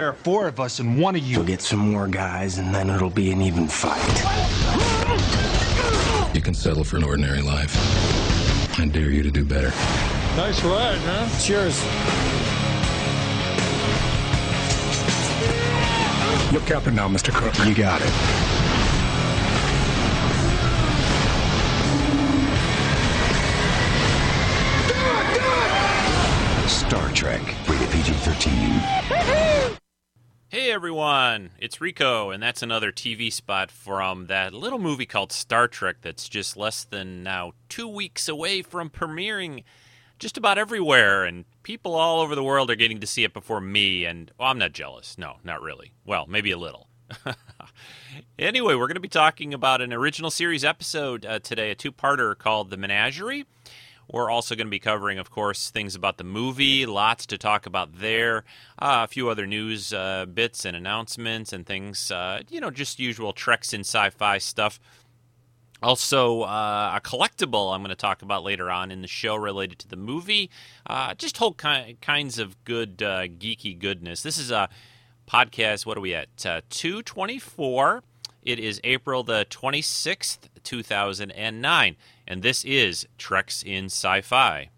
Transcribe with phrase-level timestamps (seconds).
[0.00, 1.36] There are four of us and one of you.
[1.36, 4.00] You'll get some more guys, and then it'll be an even fight.
[6.34, 7.76] You can settle for an ordinary life.
[8.80, 9.68] I dare you to do better.
[10.38, 11.28] Nice ride, huh?
[11.38, 11.78] Cheers.
[16.50, 17.30] You're captain now, Mr.
[17.30, 17.54] Cook.
[17.68, 18.08] You got it.
[26.70, 29.46] Star Trek, rated PG 13.
[30.50, 35.68] Hey everyone, it's Rico, and that's another TV spot from that little movie called Star
[35.68, 39.62] Trek that's just less than now two weeks away from premiering
[40.18, 43.60] just about everywhere, and people all over the world are getting to see it before
[43.60, 45.16] me, and well, I'm not jealous.
[45.16, 45.92] No, not really.
[46.04, 46.88] Well, maybe a little.
[48.36, 51.92] anyway, we're going to be talking about an original series episode uh, today, a two
[51.92, 53.46] parter called The Menagerie.
[54.12, 57.66] We're also going to be covering, of course, things about the movie, lots to talk
[57.66, 58.38] about there,
[58.78, 62.98] uh, a few other news uh, bits and announcements and things, uh, you know, just
[62.98, 64.80] usual Treks in sci fi stuff.
[65.82, 69.78] Also, uh, a collectible I'm going to talk about later on in the show related
[69.78, 70.50] to the movie.
[70.86, 74.22] Uh, just whole ki- kinds of good, uh, geeky goodness.
[74.22, 74.68] This is a
[75.26, 76.36] podcast, what are we at?
[76.36, 78.02] 224.
[78.42, 81.96] It is April the 26th, 2009,
[82.30, 84.70] and this is Treks in Sci Fi.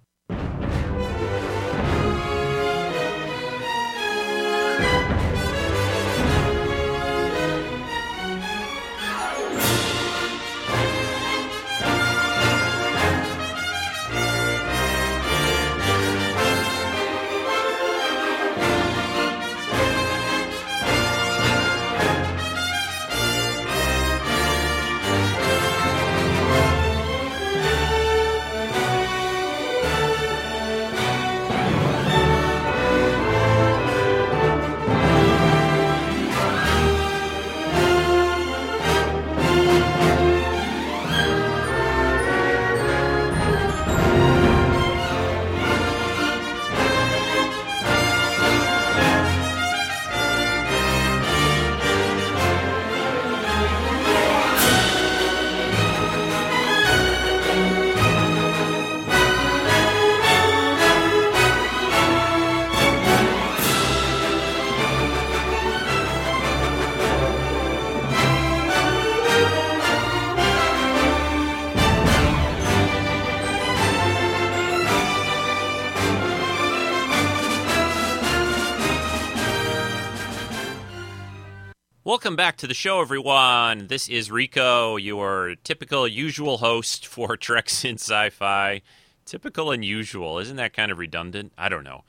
[82.33, 83.89] Welcome back to the show, everyone.
[83.89, 88.81] This is Rico, your typical, usual host for Treks in Sci Fi.
[89.27, 90.39] Typical and usual.
[90.39, 91.53] Isn't that kind of redundant?
[91.59, 92.05] I don't know.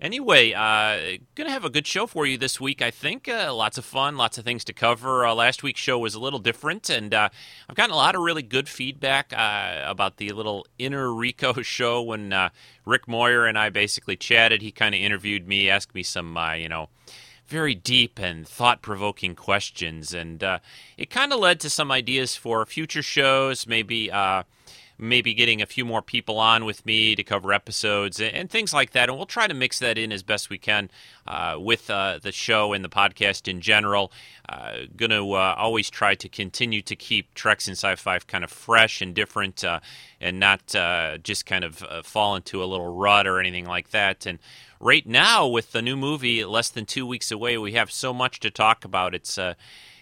[0.00, 2.82] Anyway, uh, gonna have a good show for you this week.
[2.82, 5.24] I think uh, lots of fun, lots of things to cover.
[5.24, 7.28] Uh, last week's show was a little different, and uh,
[7.70, 12.02] I've gotten a lot of really good feedback uh, about the little inner Rico show
[12.02, 12.48] when uh,
[12.84, 14.60] Rick Moyer and I basically chatted.
[14.60, 16.88] He kind of interviewed me, asked me some, uh, you know
[17.48, 20.14] very deep and thought provoking questions.
[20.14, 20.58] And uh,
[20.96, 24.10] it kind of led to some ideas for future shows, maybe.
[24.10, 24.44] Uh,
[24.98, 28.74] maybe getting a few more people on with me to cover episodes and, and things
[28.74, 29.08] like that.
[29.08, 30.90] And we'll try to mix that in as best we can
[31.26, 34.12] uh, with uh, the show and the podcast in general.
[34.48, 38.50] Uh, going to uh, always try to continue to keep Treks in Sci-Fi kind of
[38.50, 39.80] fresh and different, uh,
[40.20, 44.26] and not uh, just kind of fall into a little rut or anything like that.
[44.26, 44.38] And
[44.80, 48.40] right now, with the new movie less than two weeks away, we have so much
[48.40, 49.14] to talk about.
[49.14, 49.38] It's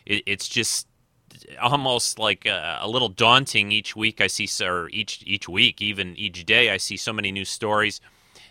[0.07, 0.87] it, it's just
[1.61, 6.17] almost like a, a, little daunting each week I see or each each week even
[6.17, 8.01] each day I see so many new stories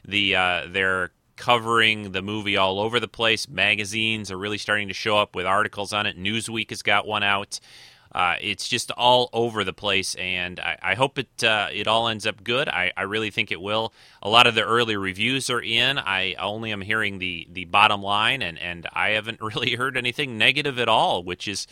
[0.06, 4.94] the uh, they're covering the movie all over the place magazines are really starting to
[4.94, 7.60] show up with articles on it Newsweek has got one out
[8.16, 12.08] uh, it's just all over the place, and I, I hope it uh, it all
[12.08, 12.70] ends up good.
[12.70, 13.92] I, I, really think it will.
[14.22, 16.00] A lot of the early reviews are in.
[16.00, 20.38] I only am hearing the the bottom line, and and I haven't really heard anything
[20.38, 21.68] negative at all, which is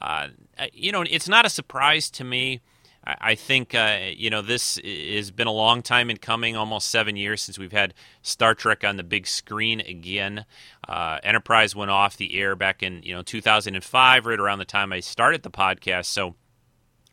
[0.00, 0.28] uh,
[0.72, 2.60] you know, it's not a surprise to me.
[3.06, 6.88] I, I think, uh, you know, this has been a long time in coming, almost
[6.88, 10.44] seven years since we've had Star Trek on the big screen again.
[10.86, 14.92] Uh, Enterprise went off the air back in, you know, 2005, right around the time
[14.92, 16.06] I started the podcast.
[16.06, 16.34] So,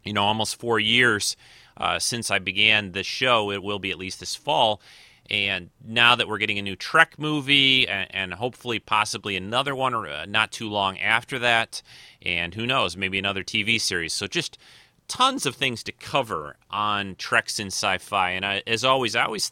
[0.03, 1.35] you know, almost four years
[1.77, 3.51] uh, since I began the show.
[3.51, 4.81] It will be at least this fall.
[5.29, 9.93] And now that we're getting a new Trek movie and, and hopefully possibly another one
[9.93, 11.81] or uh, not too long after that,
[12.21, 14.13] and who knows, maybe another TV series.
[14.13, 14.57] So just
[15.07, 18.31] tons of things to cover on Treks in Sci-Fi.
[18.31, 19.51] And I, as always, I always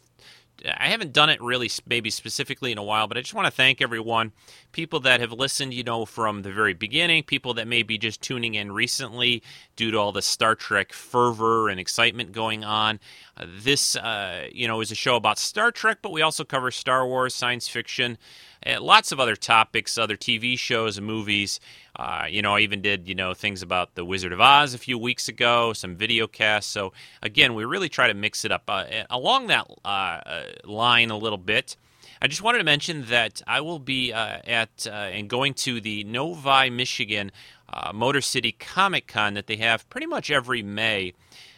[0.78, 3.50] I haven't done it really, maybe specifically in a while, but I just want to
[3.50, 4.32] thank everyone,
[4.70, 8.22] people that have listened, you know, from the very beginning, people that may be just
[8.22, 9.42] tuning in recently
[9.76, 13.00] due to all the Star Trek fervor and excitement going on.
[13.36, 16.70] Uh, this, uh, you know, is a show about Star Trek, but we also cover
[16.70, 18.16] Star Wars, science fiction,
[18.66, 21.60] uh, lots of other topics, other TV shows and movies.
[21.96, 24.78] Uh, you know, I even did, you know, things about the Wizard of Oz a
[24.78, 26.70] few weeks ago, some video casts.
[26.70, 26.92] So,
[27.22, 28.64] again, we really try to mix it up.
[28.68, 31.76] Uh, along that uh, uh, line a little bit,
[32.20, 36.04] I just wanted to mention that I will be uh, at and going to the
[36.04, 37.32] Novi, Michigan
[37.92, 41.14] Motor City Comic Con that they have pretty much every May.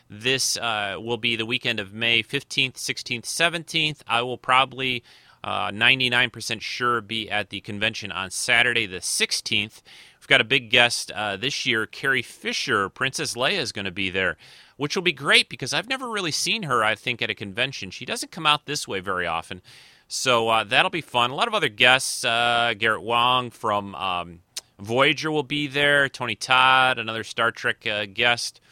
[0.09, 4.01] This will be the weekend of May 15th, 16th, 17th.
[4.07, 5.03] I will probably
[5.45, 9.83] uh, 99% sure be at the convention on Saturday, the 16th.
[10.19, 12.89] We've got a big guest uh, this year, Carrie Fisher.
[12.89, 14.39] Princess Leia is going to be there,
[14.79, 17.91] which will be great because I've never really seen her, I think, at a convention.
[17.91, 19.61] She doesn't come out this way very often.
[20.09, 21.31] So uh, that'll be fun.
[21.31, 22.25] A lot of other guests.
[22.25, 24.41] Uh, Garrett Wang from um,
[24.79, 26.09] Voyager will be there.
[26.09, 28.63] Tony Todd, another Star Trek uh, guest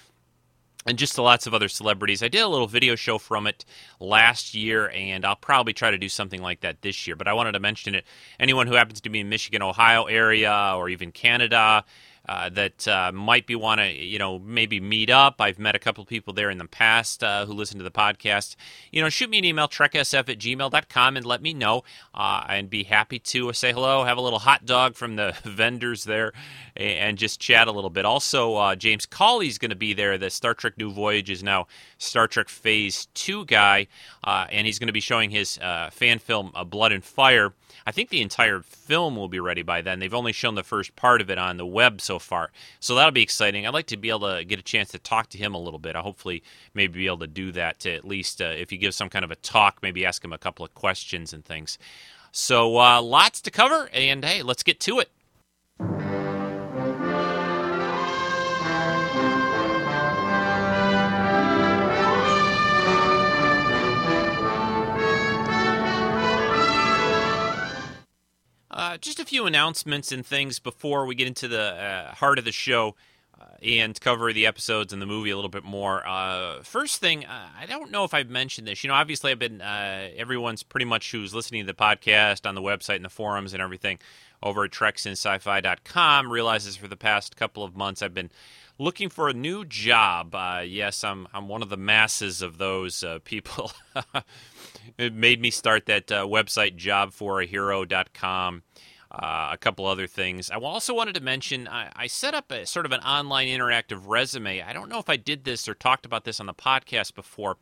[0.86, 2.22] and just to lots of other celebrities.
[2.22, 3.64] I did a little video show from it
[4.00, 7.16] last year, and I'll probably try to do something like that this year.
[7.16, 8.04] But I wanted to mention it.
[8.40, 11.84] Anyone who happens to be in Michigan, Ohio area, or even Canada,
[12.28, 15.40] uh, that uh, might be want to, you know, maybe meet up.
[15.40, 18.54] I've met a couple people there in the past uh, who listen to the podcast.
[18.92, 21.82] You know, shoot me an email, treksf at gmail.com, and let me know.
[22.14, 26.04] Uh, and be happy to say hello, have a little hot dog from the vendors
[26.04, 26.32] there,
[26.76, 28.04] and just chat a little bit.
[28.04, 30.16] Also, uh, James Cawley's going to be there.
[30.16, 31.66] The Star Trek New Voyage is now
[32.02, 33.86] Star Trek Phase 2 guy,
[34.24, 35.58] uh, and he's going to be showing his
[35.92, 37.54] fan film, Blood and Fire.
[37.86, 39.98] I think the entire film will be ready by then.
[39.98, 42.50] They've only shown the first part of it on the web so far.
[42.80, 43.66] So that'll be exciting.
[43.66, 45.78] I'd like to be able to get a chance to talk to him a little
[45.78, 45.96] bit.
[45.96, 46.42] I hopefully
[46.74, 49.24] maybe be able to do that to at least uh, if he gives some kind
[49.24, 51.78] of a talk, maybe ask him a couple of questions and things.
[52.30, 55.10] So uh, lots to cover, and hey, let's get to it.
[68.82, 72.44] Uh, just a few announcements and things before we get into the uh, heart of
[72.44, 72.96] the show
[73.40, 76.04] uh, and cover the episodes and the movie a little bit more.
[76.04, 78.82] Uh, first thing, uh, I don't know if I've mentioned this.
[78.82, 82.60] You know, obviously, I've been everyone's pretty much who's listening to the podcast on the
[82.60, 84.00] website and the forums and everything
[84.42, 88.32] over at treksinsci-fi.com realizes for the past couple of months I've been
[88.80, 90.34] looking for a new job.
[90.34, 93.70] Uh, yes, I'm I'm one of the masses of those uh, people.
[94.98, 98.62] it made me start that uh, website jobforahero.com
[99.12, 100.50] uh, a couple other things.
[100.50, 104.04] I also wanted to mention I, I, set up a sort of an online interactive
[104.06, 104.62] resume.
[104.62, 107.58] I don't know if I did this or talked about this on the podcast before.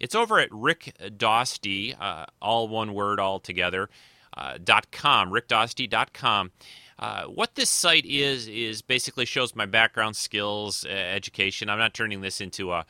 [0.00, 3.90] It's over at Rick Dosty, uh, all one word all together,
[4.34, 6.52] uh, dot com, rickdosty.com.
[6.98, 11.68] Uh, what this site is is basically shows my background, skills, education.
[11.68, 12.86] I'm not turning this into a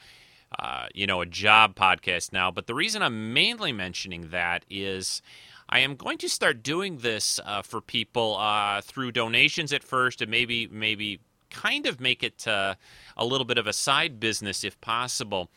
[0.58, 5.22] uh, you know a job podcast now, but the reason I'm mainly mentioning that is
[5.68, 10.20] I am going to start doing this uh, for people uh, through donations at first,
[10.20, 11.20] and maybe maybe
[11.50, 12.74] kind of make it uh,
[13.16, 15.48] a little bit of a side business if possible.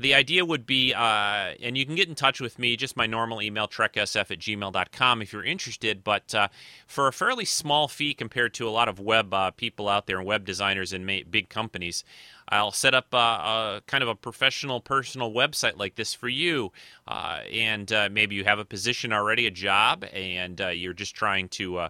[0.00, 3.06] The idea would be, uh, and you can get in touch with me, just my
[3.06, 6.02] normal email, treksf at gmail.com if you're interested.
[6.02, 6.48] But uh,
[6.88, 10.18] for a fairly small fee compared to a lot of web uh, people out there
[10.18, 12.02] and web designers and ma- big companies,
[12.48, 16.72] I'll set up a, a, kind of a professional, personal website like this for you.
[17.06, 21.14] Uh, and uh, maybe you have a position already, a job, and uh, you're just
[21.14, 21.88] trying to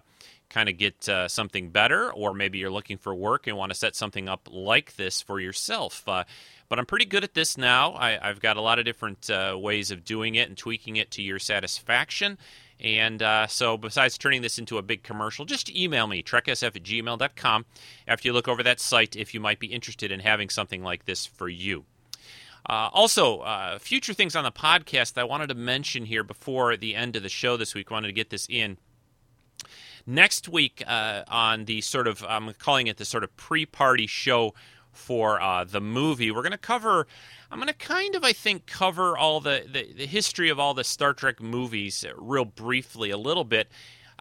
[0.49, 3.77] kind of get uh, something better, or maybe you're looking for work and want to
[3.77, 6.03] set something up like this for yourself.
[6.67, 7.93] But I'm pretty good at this now.
[7.93, 11.11] I, have got a lot of different uh, ways of doing it and tweaking it
[11.11, 12.37] to your satisfaction.
[12.79, 16.83] And uh, so, besides turning this into a big commercial, just email me, treksf at
[16.83, 17.65] gmail.com,
[18.07, 21.05] after you look over that site if you might be interested in having something like
[21.05, 21.85] this for you.
[22.67, 26.95] Uh, also, uh, future things on the podcast I wanted to mention here before the
[26.95, 27.91] end of the show this week.
[27.91, 28.77] I wanted to get this in.
[30.07, 34.07] Next week, uh, on the sort of, I'm calling it the sort of pre party
[34.07, 34.53] show
[34.95, 36.31] for uh, the movie.
[36.31, 37.07] We're going to cover,
[37.51, 40.73] I'm going to kind of, I think, cover all the, the, the, history of all
[40.73, 43.69] the Star Trek movies real briefly, a little bit.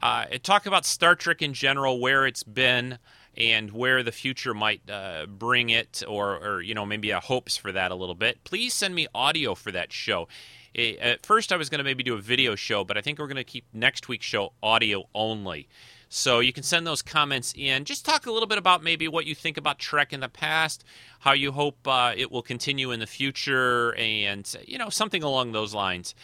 [0.02, 2.98] Uh, talk about Star Trek in general, where it's been,
[3.36, 7.56] and where the future might uh, bring it, or, or, you know, maybe a hopes
[7.56, 8.44] for that a little bit.
[8.44, 10.28] Please send me audio for that show.
[10.76, 13.28] At first, I was going to maybe do a video show, but I think we're
[13.28, 15.68] going to keep next week's show audio only.
[16.16, 17.84] So you can send those comments in.
[17.84, 20.84] Just talk a little bit about maybe what you think about Trek in the past,
[21.18, 25.50] how you hope uh, it will continue in the future, and you know something along
[25.50, 26.14] those lines.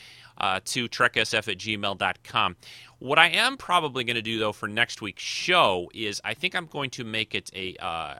[0.40, 2.56] uh, to treksf at gmail.com.
[2.98, 6.54] What I am probably going to do, though, for next week's show is I think
[6.54, 8.14] I'm going to make it a, uh,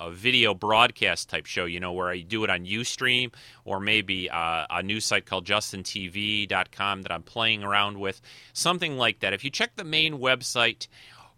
[0.00, 3.32] a video broadcast type show, you know, where I do it on Ustream
[3.64, 8.20] or maybe uh, a new site called justintv.com that I'm playing around with,
[8.52, 9.32] something like that.
[9.32, 10.88] If you check the main website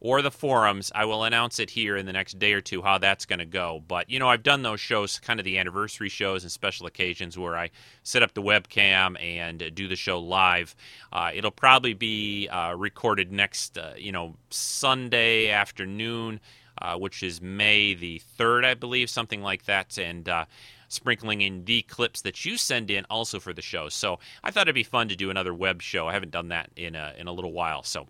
[0.00, 2.98] or the forums, I will announce it here in the next day or two how
[2.98, 3.82] that's going to go.
[3.86, 7.36] But, you know, I've done those shows, kind of the anniversary shows and special occasions
[7.36, 7.70] where I
[8.02, 10.74] set up the webcam and do the show live.
[11.12, 16.40] Uh, it'll probably be uh, recorded next, uh, you know, Sunday afternoon,
[16.80, 19.98] uh, which is May the 3rd, I believe, something like that.
[19.98, 20.44] And, uh,
[20.88, 23.88] sprinkling in the clips that you send in also for the show.
[23.88, 26.08] So I thought it'd be fun to do another web show.
[26.08, 27.84] I haven't done that in a, in a little while.
[27.84, 28.08] So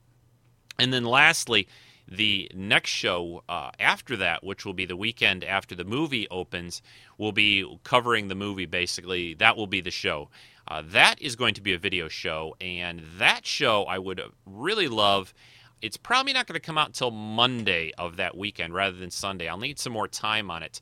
[0.80, 1.68] and then lastly,
[2.08, 6.80] the next show uh, after that, which will be the weekend after the movie opens,
[7.18, 9.34] will be covering the movie basically.
[9.34, 10.30] That will be the show.
[10.66, 14.88] Uh, that is going to be a video show, and that show I would really
[14.88, 15.34] love.
[15.82, 19.48] It's probably not going to come out until Monday of that weekend rather than Sunday.
[19.48, 20.80] I'll need some more time on it.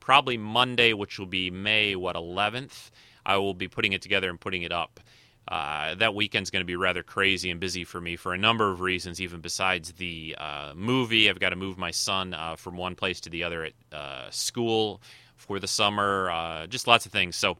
[0.00, 2.90] Probably Monday, which will be May, what, 11th.
[3.26, 5.00] I will be putting it together and putting it up
[5.48, 8.70] uh, that weekend's going to be rather crazy and busy for me for a number
[8.70, 11.30] of reasons, even besides the uh, movie.
[11.30, 14.30] I've got to move my son uh, from one place to the other at uh,
[14.30, 15.00] school
[15.36, 17.34] for the summer, uh, just lots of things.
[17.36, 17.56] So,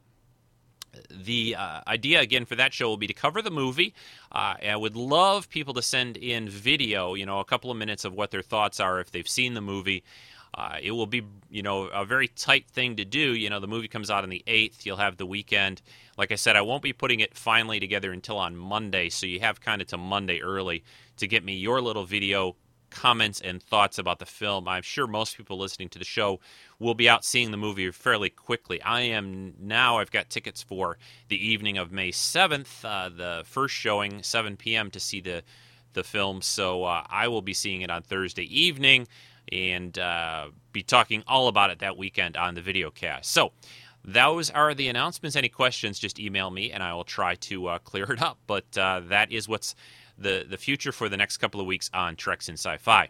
[1.11, 3.95] the uh, idea again for that show will be to cover the movie.
[4.33, 8.13] I would love people to send in video, you know, a couple of minutes of
[8.13, 10.05] what their thoughts are if they've seen the movie.
[10.55, 13.35] Uh, it will be, you know, a very tight thing to do.
[13.35, 14.87] You know, the movie comes out on the 8th.
[14.87, 15.83] You'll have the weekend.
[16.17, 19.41] Like I said, I won't be putting it finally together until on Monday, so you
[19.41, 20.85] have kind of to Monday early
[21.19, 22.57] to get me your little video
[22.91, 24.69] comments and thoughts about the film.
[24.69, 26.41] I'm sure most people listening to the show
[26.79, 28.81] will be out seeing the movie fairly quickly.
[28.83, 33.75] I am now, I've got tickets for the evening of May 7th, uh, the first
[33.75, 35.43] showing, 7 p.m., to see the,
[35.93, 36.43] the film.
[36.43, 39.09] So uh, I will be seeing it on Thursday evening
[39.51, 43.31] and uh, be talking all about it that weekend on the video cast.
[43.31, 43.53] So
[44.05, 45.37] those are the announcements.
[45.37, 48.39] Any questions, just email me and I will try to uh, clear it up.
[48.47, 49.75] But uh, that is what's
[50.19, 53.09] the, the future for the next couple of weeks on Treks in Sci Fi.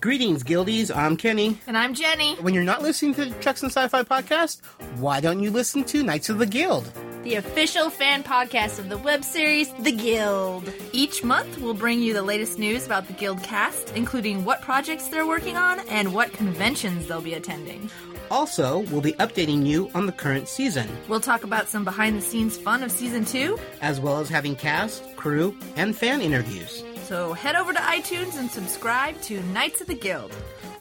[0.00, 0.94] Greetings, Guildies.
[0.94, 1.60] I'm Kenny.
[1.66, 2.34] And I'm Jenny.
[2.36, 4.60] When you're not listening to the Treks and Sci-Fi podcast,
[4.98, 6.90] why don't you listen to Knights of the Guild?
[7.22, 10.70] The official fan podcast of the web series The Guild.
[10.92, 15.08] Each month, we'll bring you the latest news about the Guild cast, including what projects
[15.08, 17.88] they're working on and what conventions they'll be attending.
[18.30, 22.20] Also, we'll be updating you on the current season, We'll talk about some behind the
[22.22, 23.56] scenes fun of season two.
[23.80, 26.82] as well as having cast, crew, and fan interviews.
[27.04, 30.32] So head over to iTunes and subscribe to Knights of the Guild.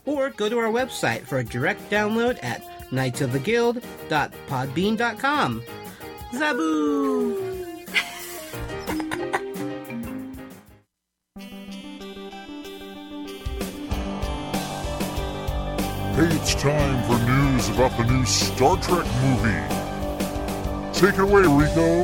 [0.06, 5.64] Or go to our website for a direct download at knightsoftheguild.podbean.com.
[6.34, 7.73] Zaboo!
[16.16, 20.94] Hey, it's time for news about the new Star Trek movie.
[20.94, 22.04] Take it away, Rico.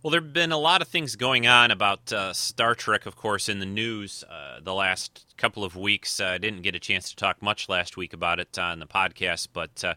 [0.00, 3.16] Well, there have been a lot of things going on about uh, Star Trek, of
[3.16, 6.20] course, in the news uh, the last couple of weeks.
[6.20, 9.48] I didn't get a chance to talk much last week about it on the podcast,
[9.52, 9.94] but uh,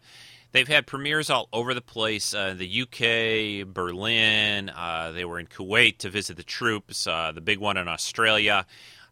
[0.52, 5.46] they've had premieres all over the place uh, the UK, Berlin, uh, they were in
[5.46, 8.66] Kuwait to visit the troops, the big one in Australia.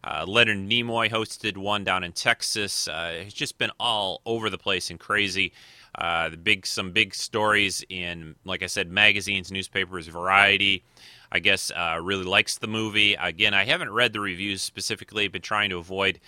[0.04, 2.86] Uh, Leonard Nimoy hosted one down in Texas.
[2.86, 5.52] Uh, it's just been all over the place and crazy.
[5.94, 10.84] Uh, the big, some big stories in, like I said, magazines, newspapers, Variety.
[11.32, 13.14] I guess uh, really likes the movie.
[13.14, 15.26] Again, I haven't read the reviews specifically.
[15.26, 16.20] Been trying to avoid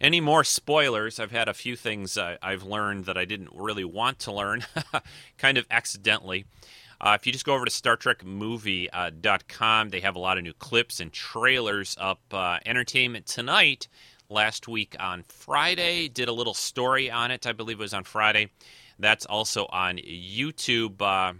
[0.00, 1.20] any more spoilers.
[1.20, 4.64] I've had a few things uh, I've learned that I didn't really want to learn,
[5.38, 6.46] kind of accidentally.
[7.00, 11.00] Uh, if you just go over to StarTrekMovie.com, they have a lot of new clips
[11.00, 12.20] and trailers up.
[12.30, 13.88] Uh, Entertainment Tonight,
[14.28, 17.46] last week on Friday, did a little story on it.
[17.46, 18.50] I believe it was on Friday.
[18.98, 21.00] That's also on YouTube.
[21.00, 21.32] Uh,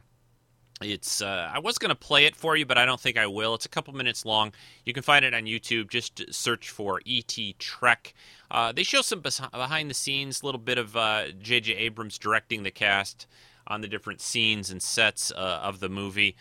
[0.80, 3.26] it's uh, I was going to play it for you, but I don't think I
[3.26, 3.54] will.
[3.54, 4.54] It's a couple minutes long.
[4.86, 5.90] You can find it on YouTube.
[5.90, 8.14] Just search for ET Trek.
[8.50, 10.94] Uh, they show some behind the scenes, a little bit of
[11.42, 11.74] J.J.
[11.74, 13.26] Abrams directing the cast
[13.70, 16.36] on the different scenes and sets uh, of the movie.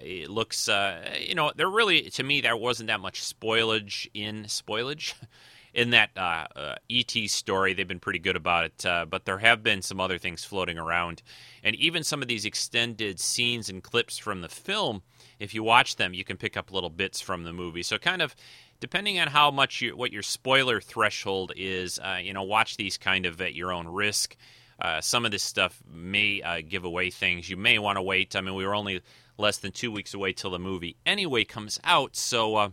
[0.00, 4.44] It looks, uh, you know, there really, to me, there wasn't that much spoilage in
[4.44, 5.14] spoilage
[5.74, 7.72] in that uh, uh, ET story.
[7.72, 10.78] They've been pretty good about it, uh, but there have been some other things floating
[10.78, 11.22] around,
[11.62, 15.02] and even some of these extended scenes and clips from the film.
[15.38, 17.82] If you watch them, you can pick up little bits from the movie.
[17.82, 18.34] So, kind of
[18.80, 22.98] depending on how much you, what your spoiler threshold is, uh, you know, watch these
[22.98, 24.36] kind of at your own risk.
[24.82, 27.48] Uh, some of this stuff may uh, give away things.
[27.48, 28.36] You may want to wait.
[28.36, 29.00] I mean, we were only
[29.38, 32.68] less than two weeks away till the movie anyway comes out, so uh,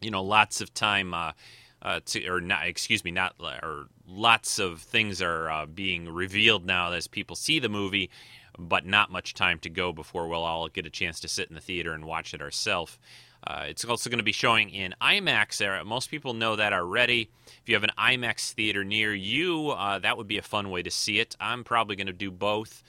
[0.00, 1.12] you know, lots of time.
[1.12, 1.32] Uh,
[1.80, 6.66] uh, to, or not, excuse me, not, or lots of things are uh, being revealed
[6.66, 8.10] now as people see the movie,
[8.58, 11.54] but not much time to go before we'll all get a chance to sit in
[11.54, 12.98] the theater and watch it ourselves.
[13.46, 15.58] Uh, it's also going to be showing in IMAX.
[15.58, 17.30] There, most people know that already.
[17.46, 20.82] If you have an IMAX theater near you, uh, that would be a fun way
[20.82, 21.36] to see it.
[21.40, 22.82] I'm probably going to do both.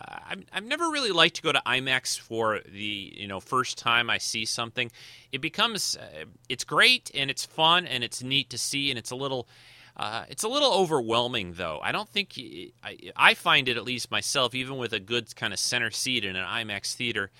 [0.00, 3.78] Uh, I've, I've never really liked to go to IMAX for the you know first
[3.78, 4.90] time I see something.
[5.32, 9.10] It becomes uh, it's great and it's fun and it's neat to see and it's
[9.10, 9.48] a little
[9.96, 11.80] uh, it's a little overwhelming though.
[11.82, 12.38] I don't think
[12.84, 16.24] I, I find it at least myself, even with a good kind of center seat
[16.24, 17.30] in an IMAX theater.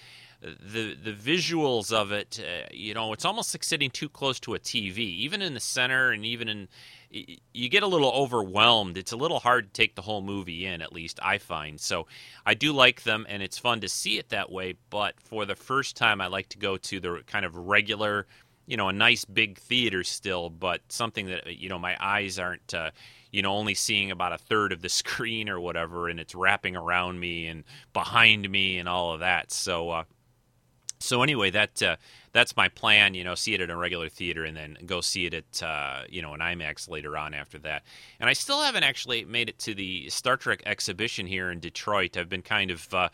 [0.47, 4.55] The the visuals of it, uh, you know, it's almost like sitting too close to
[4.55, 6.69] a TV, even in the center and even in
[7.11, 8.97] you get a little overwhelmed.
[8.97, 11.81] It's a little hard to take the whole movie in, at least I find.
[11.81, 12.07] So
[12.45, 14.75] I do like them, and it's fun to see it that way.
[14.91, 18.27] But for the first time, I like to go to the kind of regular,
[18.67, 22.75] you know, a nice big theater still, but something that you know my eyes aren't.
[22.75, 22.91] Uh,
[23.33, 26.75] you know, only seeing about a third of the screen or whatever, and it's wrapping
[26.75, 29.53] around me and behind me and all of that.
[29.53, 30.05] So, uh,
[30.99, 31.97] so anyway, that uh,
[32.33, 33.15] that's my plan.
[33.15, 36.03] You know, see it at a regular theater and then go see it at uh,
[36.09, 37.83] you know an IMAX later on after that.
[38.21, 42.17] And I still haven't actually made it to the Star Trek exhibition here in Detroit.
[42.17, 43.09] I've been kind of uh,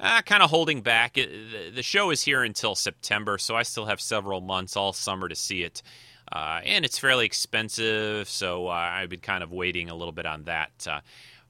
[0.00, 1.18] uh, kind of holding back.
[1.18, 5.28] It, the, show is here until September, so I still have several months all summer
[5.28, 5.82] to see it.
[6.30, 10.26] Uh, and it's fairly expensive, so uh, I've been kind of waiting a little bit
[10.26, 10.86] on that.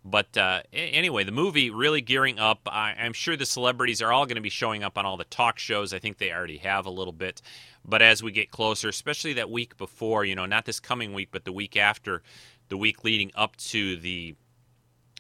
[0.05, 2.61] But uh, anyway, the movie really gearing up.
[2.67, 5.25] I, am sure the celebrities are all going to be showing up on all the
[5.25, 5.93] talk shows.
[5.93, 7.43] I think they already have a little bit.
[7.85, 11.29] But as we get closer, especially that week before, you know, not this coming week,
[11.31, 12.23] but the week after,
[12.69, 14.35] the week leading up to the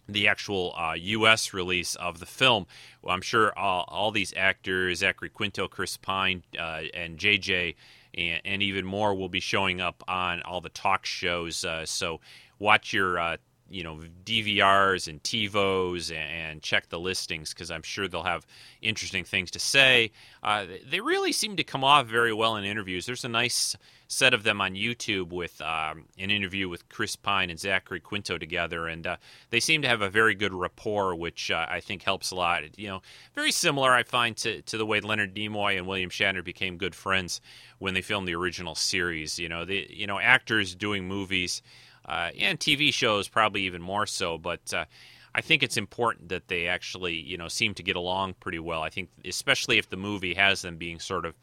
[0.08, 1.52] the actual uh, U.S.
[1.52, 2.66] release of the film.
[3.02, 7.74] Well, I'm sure all, all, these actors, Zachary Quinto, Chris Pine, uh, and JJ,
[8.14, 11.62] and, and, even more will be showing up on all the talk shows.
[11.62, 12.20] Uh, so
[12.58, 13.36] watch your uh,
[13.70, 18.46] you know DVRs and TiVos and check the listings because I'm sure they'll have
[18.82, 20.12] interesting things to say.
[20.42, 23.06] Uh, they really seem to come off very well in interviews.
[23.06, 23.76] There's a nice
[24.08, 28.38] set of them on YouTube with um, an interview with Chris Pine and Zachary Quinto
[28.38, 29.16] together, and uh,
[29.50, 32.62] they seem to have a very good rapport, which uh, I think helps a lot.
[32.78, 33.02] You know,
[33.34, 36.94] very similar I find to to the way Leonard Nimoy and William Shatner became good
[36.94, 37.40] friends
[37.78, 39.38] when they filmed the original series.
[39.38, 41.62] You know, the you know actors doing movies
[42.08, 44.38] uh, and TV shows probably even more so.
[44.38, 44.86] But uh,
[45.34, 48.82] I think it's important that they actually, you know, seem to get along pretty well.
[48.82, 51.34] I think, especially if the movie has them being sort of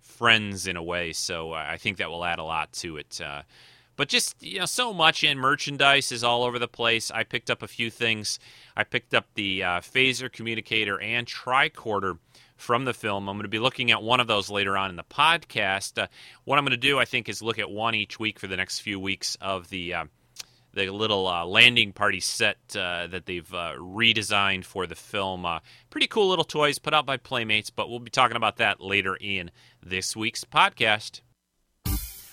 [0.00, 1.12] friends in a way.
[1.12, 3.20] So uh, I think that will add a lot to it.
[3.20, 3.42] Uh,
[3.96, 7.10] but just you know, so much in merchandise is all over the place.
[7.10, 8.38] I picked up a few things.
[8.76, 12.18] I picked up the uh, phaser communicator and tricorder
[12.62, 13.28] from the film.
[13.28, 16.00] I'm going to be looking at one of those later on in the podcast.
[16.00, 16.06] Uh,
[16.44, 18.56] what I'm going to do, I think, is look at one each week for the
[18.56, 20.04] next few weeks of the uh,
[20.74, 25.44] the little uh, landing party set uh, that they've uh, redesigned for the film.
[25.44, 25.58] Uh,
[25.90, 29.16] pretty cool little toys put out by Playmates, but we'll be talking about that later
[29.20, 29.50] in
[29.82, 31.20] this week's podcast.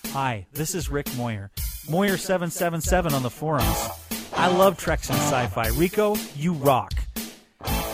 [0.06, 1.50] Hi, this is Rick Moyer,
[1.86, 3.88] Moyer777 on the forums.
[4.32, 5.68] I love Treks and Sci-Fi.
[5.76, 6.92] Rico, you rock.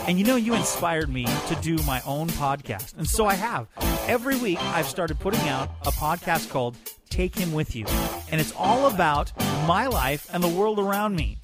[0.07, 2.97] And you know, you inspired me to do my own podcast.
[2.97, 3.67] And so I have.
[4.07, 6.77] Every week, I've started putting out a podcast called
[7.09, 7.85] Take Him With You.
[8.31, 9.33] And it's all about
[9.67, 11.37] my life and the world around me.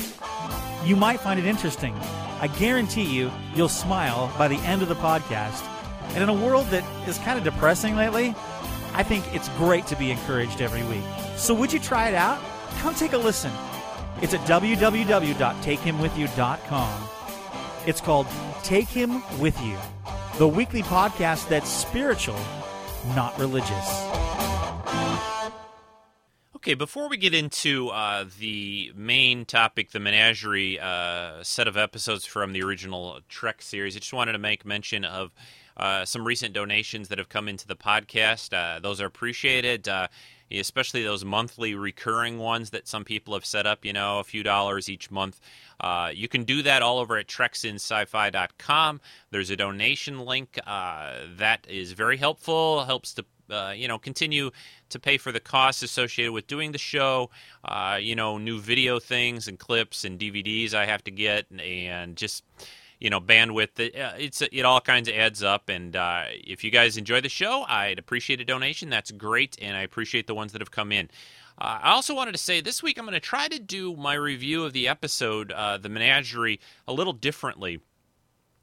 [0.85, 1.93] You might find it interesting.
[2.39, 5.61] I guarantee you, you'll smile by the end of the podcast.
[6.13, 8.33] And in a world that is kind of depressing lately,
[8.93, 11.03] I think it's great to be encouraged every week.
[11.35, 12.39] So would you try it out?
[12.77, 13.51] Come take a listen.
[14.21, 17.09] It's at www.takehimwithyou.com.
[17.85, 18.27] It's called
[18.63, 19.77] Take Him With You,
[20.37, 22.39] the weekly podcast that's spiritual,
[23.13, 24.09] not religious.
[26.55, 32.25] Okay, before we get into uh, the main topic, the menagerie uh, set of episodes
[32.25, 35.33] from the original Trek series, I just wanted to make mention of
[35.75, 38.53] uh, some recent donations that have come into the podcast.
[38.53, 40.07] Uh, those are appreciated, uh,
[40.49, 44.41] especially those monthly recurring ones that some people have set up, you know, a few
[44.41, 45.41] dollars each month.
[45.79, 49.01] Uh, you can do that all over at treksinsci-fi.com.
[49.31, 54.51] There's a donation link uh, that is very helpful, helps to uh, you know continue
[54.89, 57.29] to pay for the costs associated with doing the show.
[57.65, 61.61] Uh, you know, new video things and clips and DVDs I have to get, and,
[61.61, 62.43] and just
[62.99, 63.79] you know bandwidth.
[63.79, 65.69] Uh, it's it all kinds of adds up.
[65.69, 68.89] And uh, if you guys enjoy the show, I'd appreciate a donation.
[68.89, 71.09] That's great, and I appreciate the ones that have come in.
[71.57, 74.13] Uh, I also wanted to say this week I'm going to try to do my
[74.13, 77.79] review of the episode, uh, The Menagerie, a little differently.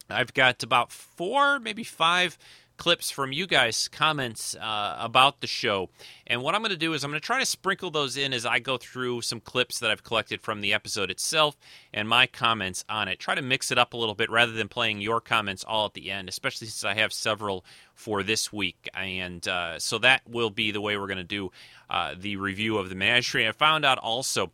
[0.08, 2.36] I've got about four, maybe five
[2.80, 5.90] clips from you guys' comments uh, about the show.
[6.26, 8.32] And what I'm going to do is I'm going to try to sprinkle those in
[8.32, 11.58] as I go through some clips that I've collected from the episode itself
[11.92, 13.18] and my comments on it.
[13.18, 15.92] Try to mix it up a little bit rather than playing your comments all at
[15.92, 18.88] the end, especially since I have several for this week.
[18.94, 21.52] And uh, so that will be the way we're going to do
[21.90, 23.46] uh, the review of the menagerie.
[23.46, 24.52] I found out also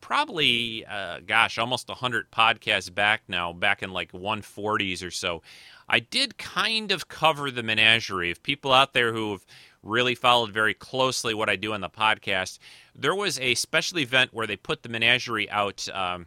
[0.00, 5.42] probably uh, gosh almost 100 podcasts back now back in like 140s or so
[5.88, 8.30] I did kind of cover the menagerie.
[8.30, 9.46] If people out there who have
[9.82, 12.58] really followed very closely what I do on the podcast,
[12.94, 16.26] there was a special event where they put the menagerie out um,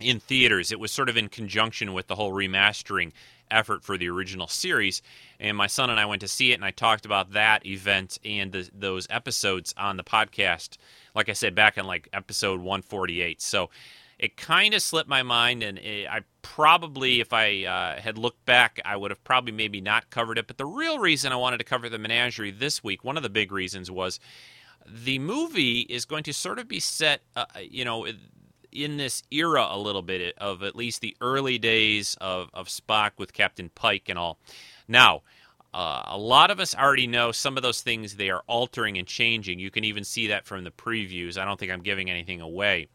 [0.00, 0.72] in theaters.
[0.72, 3.12] It was sort of in conjunction with the whole remastering
[3.50, 5.02] effort for the original series.
[5.38, 8.18] And my son and I went to see it, and I talked about that event
[8.24, 10.76] and the, those episodes on the podcast.
[11.14, 13.40] Like I said, back in like episode 148.
[13.40, 13.70] So
[14.18, 18.44] it kind of slipped my mind, and it, I probably, if I uh, had looked
[18.46, 20.46] back, I would have probably maybe not covered it.
[20.46, 23.30] But the real reason I wanted to cover the menagerie this week, one of the
[23.30, 24.20] big reasons was
[24.86, 28.06] the movie is going to sort of be set, uh, you know,
[28.70, 33.12] in this era a little bit of at least the early days of, of Spock
[33.18, 34.38] with Captain Pike and all.
[34.88, 35.22] Now,
[35.72, 39.08] uh, a lot of us already know some of those things they are altering and
[39.08, 39.58] changing.
[39.58, 41.36] You can even see that from the previews.
[41.38, 42.88] I don't think I'm giving anything away.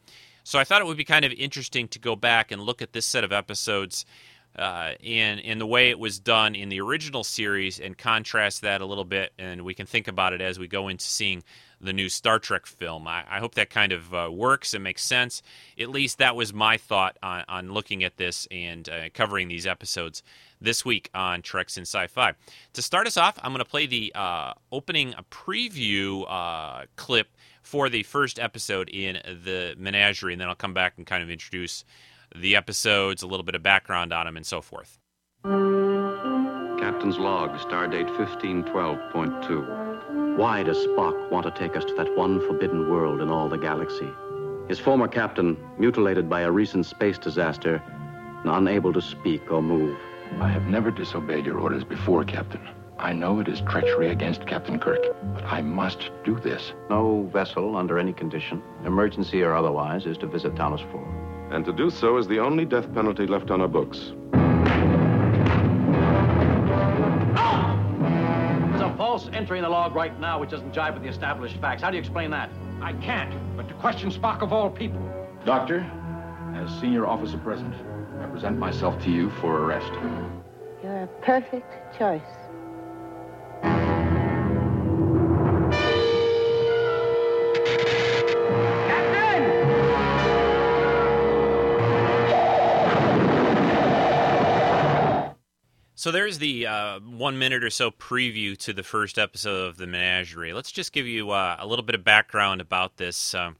[0.49, 2.91] So I thought it would be kind of interesting to go back and look at
[2.91, 4.03] this set of episodes
[4.55, 8.81] uh, in in the way it was done in the original series and contrast that
[8.81, 11.43] a little bit, and we can think about it as we go into seeing
[11.79, 13.07] the new Star Trek film.
[13.07, 15.43] I, I hope that kind of uh, works and makes sense.
[15.79, 19.67] At least that was my thought on, on looking at this and uh, covering these
[19.67, 20.23] episodes
[20.59, 22.33] this week on Treks in Sci-Fi.
[22.73, 27.27] To start us off, I'm going to play the uh, opening a preview uh, clip
[27.69, 31.29] for the first episode in the menagerie, and then I'll come back and kind of
[31.29, 31.86] introduce
[32.36, 34.97] the episodes, a little bit of background on them, and so forth.
[35.43, 40.36] Captain's log, stardate 1512.2.
[40.36, 43.58] Why does Spock want to take us to that one forbidden world in all the
[43.58, 44.10] galaxy?
[44.67, 47.84] His former captain, mutilated by a recent space disaster,
[48.43, 49.95] and unable to speak or move.
[50.39, 52.67] I have never disobeyed your orders before, Captain.
[52.99, 54.99] I know it is treachery against Captain Kirk,
[55.33, 56.73] but I must do this.
[56.89, 61.49] No vessel, under any condition, emergency or otherwise, is to visit Talos 4.
[61.51, 64.12] And to do so is the only death penalty left on our books.
[68.69, 71.55] There's a false entry in the log right now which doesn't jive with the established
[71.62, 71.81] facts.
[71.81, 72.49] How do you explain that?
[72.81, 74.99] I can't, but to question Spock of all people.
[75.45, 75.89] Doctor,
[76.53, 77.73] as senior officer present,
[78.19, 79.93] I present myself to you for arrest.
[80.83, 82.48] You're a perfect choice.
[95.99, 99.85] So there's the uh, one minute or so preview to the first episode of the
[99.85, 100.53] Menagerie.
[100.53, 103.51] Let's just give you uh, a little bit of background about this uh,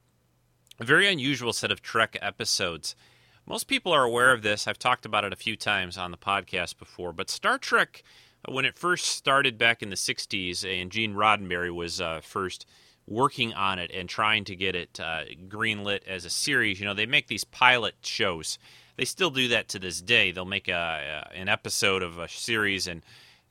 [0.78, 2.96] very unusual set of Trek episodes.
[3.44, 4.66] Most people are aware of this.
[4.66, 7.12] I've talked about it a few times on the podcast before.
[7.12, 8.02] But Star Trek,
[8.48, 12.64] uh, when it first started back in the 60s, and Gene Roddenberry was uh, first
[13.06, 16.94] working on it and trying to get it uh, greenlit as a series, you know,
[16.94, 18.58] they make these pilot shows
[18.96, 20.32] they still do that to this day.
[20.32, 23.02] They'll make a, a, an episode of a series and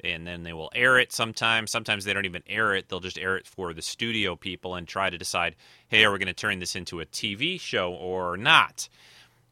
[0.02, 1.72] and then they will air it sometimes.
[1.72, 2.88] Sometimes they don't even air it.
[2.88, 5.56] They'll just air it for the studio people and try to decide,
[5.90, 8.88] hey, are we going to turn this into a TV show or not?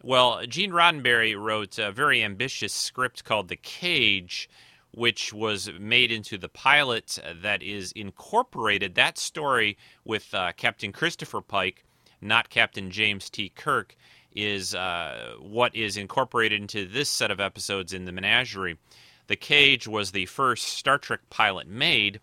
[0.03, 4.49] Well, Gene Roddenberry wrote a very ambitious script called The Cage,
[4.91, 11.41] which was made into the pilot that is incorporated that story with uh, Captain Christopher
[11.41, 11.83] Pike,
[12.21, 13.49] not Captain James T.
[13.49, 13.95] Kirk
[14.37, 18.77] is uh, what is incorporated into this set of episodes in the menagerie.
[19.25, 22.21] The Cage was the first Star Trek pilot made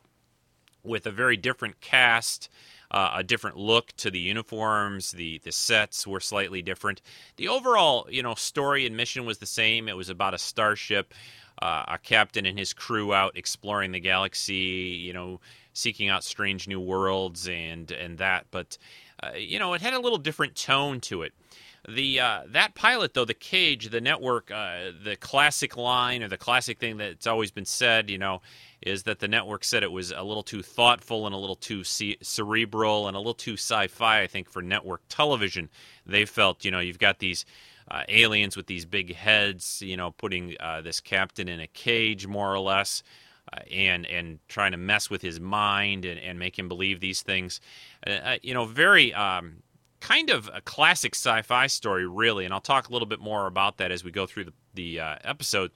[0.85, 2.49] with a very different cast,
[2.93, 5.11] uh, a different look to the uniforms.
[5.11, 7.03] The the sets were slightly different.
[7.37, 9.89] The overall, you know, story and mission was the same.
[9.89, 11.13] It was about a starship,
[11.61, 14.55] uh, a captain and his crew out exploring the galaxy.
[15.03, 15.41] You know,
[15.73, 18.47] seeking out strange new worlds and and that.
[18.53, 18.79] But
[19.21, 21.33] uh, you know, it had a little different tone to it.
[21.87, 26.39] The uh, that pilot though, the cage, the network, uh, the classic line or the
[26.39, 28.41] classic thing that's always been said, you know,
[28.81, 31.85] is that the network said it was a little too thoughtful and a little too
[31.85, 34.23] ce- cerebral and a little too sci-fi.
[34.23, 35.69] I think for network television,
[36.07, 37.45] they felt, you know, you've got these
[37.91, 42.27] uh, aliens with these big heads, you know, putting uh, this captain in a cage,
[42.27, 43.03] more or less,
[43.53, 47.21] uh, and and trying to mess with his mind and, and make him believe these
[47.21, 47.61] things.
[48.07, 49.57] Uh, you know, very um,
[50.05, 52.45] kind of a classic sci-fi story, really.
[52.45, 55.01] And I'll talk a little bit more about that as we go through the the
[55.01, 55.71] uh, episode.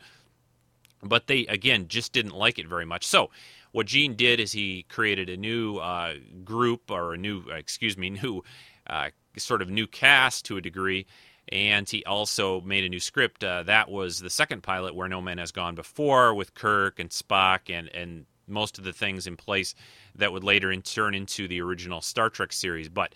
[1.03, 3.07] But they again just didn't like it very much.
[3.07, 3.31] So
[3.73, 6.15] what Gene did is he created a new uh,
[6.45, 8.43] group or a new, excuse me, new
[8.87, 11.07] uh, sort of new cast to a degree,
[11.51, 13.43] and he also made a new script.
[13.43, 17.09] Uh, that was the second pilot where No Man Has Gone Before with Kirk and
[17.09, 19.75] Spock and and most of the things in place
[20.17, 22.89] that would later in turn into the original Star Trek series.
[22.89, 23.15] But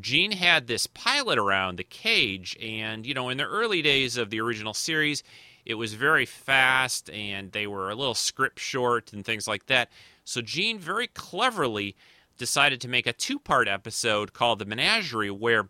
[0.00, 4.30] Gene had this pilot around the cage, and you know, in the early days of
[4.30, 5.22] the original series,
[5.64, 9.90] it was very fast and they were a little script short and things like that.
[10.24, 11.94] So Gene very cleverly
[12.38, 15.68] decided to make a two part episode called The Menagerie, where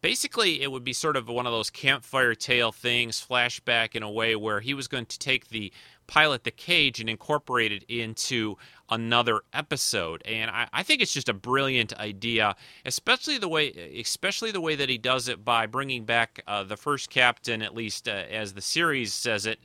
[0.00, 4.10] basically it would be sort of one of those campfire tale things, flashback in a
[4.10, 5.72] way where he was going to take the
[6.06, 8.56] pilot the cage and incorporate it into
[8.94, 10.22] another episode.
[10.24, 12.54] And I, I, think it's just a brilliant idea
[12.86, 16.76] especially the way especially the way that he does it by bringing back uh, the
[16.76, 19.58] first captain at least uh, as the series says it.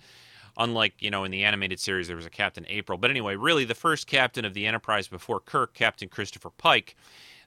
[0.58, 2.98] Unlike you know in the animated series there was a captain april.
[2.98, 6.96] But anyway really the first captain of the enterprise before kirk captain christopher pike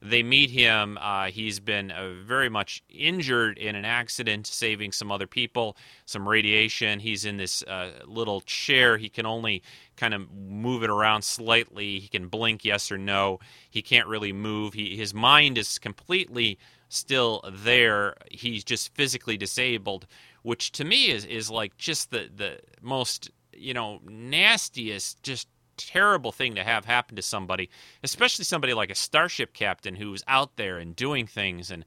[0.03, 0.99] they meet him.
[1.01, 6.29] Uh, he's been uh, very much injured in an accident, saving some other people, some
[6.29, 6.99] radiation.
[6.99, 8.99] He's in this uh, little chair.
[8.99, 9.63] He can only
[9.97, 12.01] kind of move it around slightly.
[12.01, 13.39] He can blink yes or no.
[13.71, 14.75] He can't really move.
[14.75, 18.17] He, his mind is completely still there.
[18.31, 20.09] He's just physically disabled,
[20.43, 25.47] which to me is, is like just the, the most, you know, nastiest, just
[25.89, 27.71] terrible thing to have happen to somebody,
[28.03, 31.85] especially somebody like a starship captain who's out there and doing things and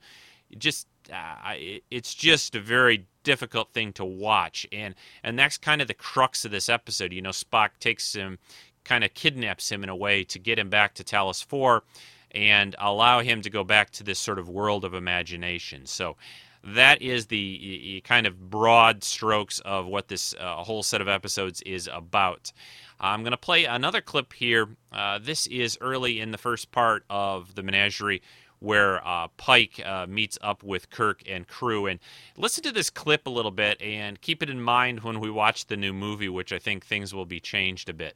[0.58, 1.53] just uh,
[1.91, 4.65] it's just a very difficult thing to watch.
[4.71, 7.13] And and that's kind of the crux of this episode.
[7.13, 8.39] You know spock takes him
[8.84, 11.84] kind of kidnaps him in a way to get him back to talos 4
[12.31, 15.86] and allow him to go back to this sort of world of imagination.
[15.86, 16.17] So
[16.63, 21.62] that is the kind of broad strokes of what this uh, whole set of episodes
[21.62, 22.51] is about
[22.99, 24.67] I'm going to play another clip here.
[24.91, 28.21] Uh, this is early in the first part of the menagerie
[28.60, 31.86] where uh, Pike uh, meets up with Kirk and crew.
[31.86, 31.99] And
[32.38, 35.67] listen to this clip a little bit and keep it in mind when we watch
[35.67, 38.15] the new movie, which I think things will be changed a bit.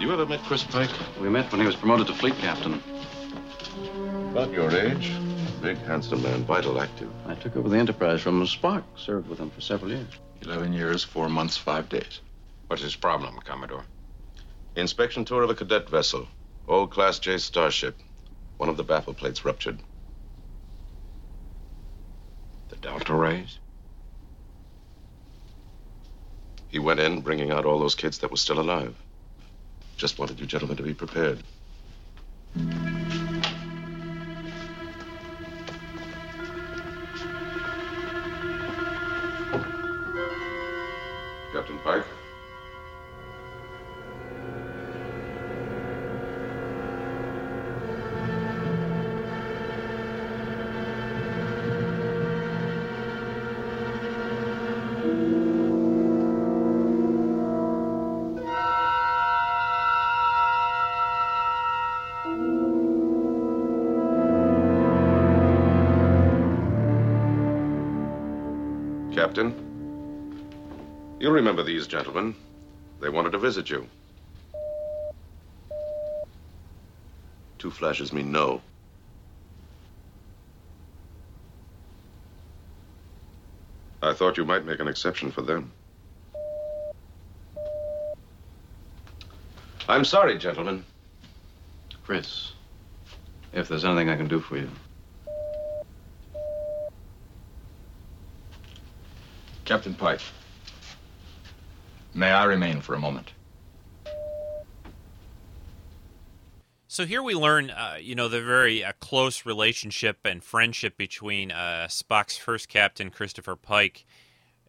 [0.00, 0.90] You ever met Chris Pike?
[1.20, 2.82] We met when he was promoted to fleet captain.
[4.32, 5.12] About your age.
[5.62, 7.10] Big, handsome man, vital, active.
[7.26, 8.82] I took over the Enterprise from Spock.
[8.96, 10.08] Served with him for several years.
[10.42, 12.20] Eleven years, four months, five days.
[12.68, 13.84] What's his problem, Commodore?
[14.76, 16.26] Inspection tour of a cadet vessel.
[16.66, 17.98] Old Class J starship.
[18.56, 19.78] One of the baffle plates ruptured.
[22.70, 23.58] The delta rays?
[26.68, 28.96] He went in, bringing out all those kids that were still alive.
[29.96, 31.38] Just wanted you gentlemen to be prepared.
[71.74, 72.36] These gentlemen.
[73.00, 73.88] They wanted to visit you.
[77.58, 78.62] Two flashes mean no.
[84.00, 85.72] I thought you might make an exception for them.
[89.88, 90.84] I'm sorry, gentlemen.
[92.04, 92.52] Chris,
[93.52, 94.70] if there's anything I can do for you.
[99.64, 100.20] Captain Pike,
[102.14, 103.32] may I remain for a moment?
[106.86, 111.50] So here we learn, uh, you know, the very uh, close relationship and friendship between
[111.50, 114.04] uh, Spock's first captain, Christopher Pike,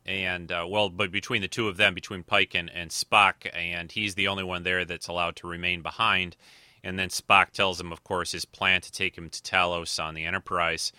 [0.08, 3.91] and, uh, well, but between the two of them, between Pike and, and Spock, and
[3.91, 6.36] he's the only one there that's allowed to remain behind.
[6.84, 10.15] And then Spock tells him, of course, his plan to take him to Talos on
[10.15, 10.91] the Enterprise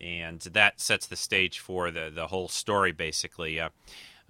[0.00, 3.60] and that sets the stage for the the whole story basically.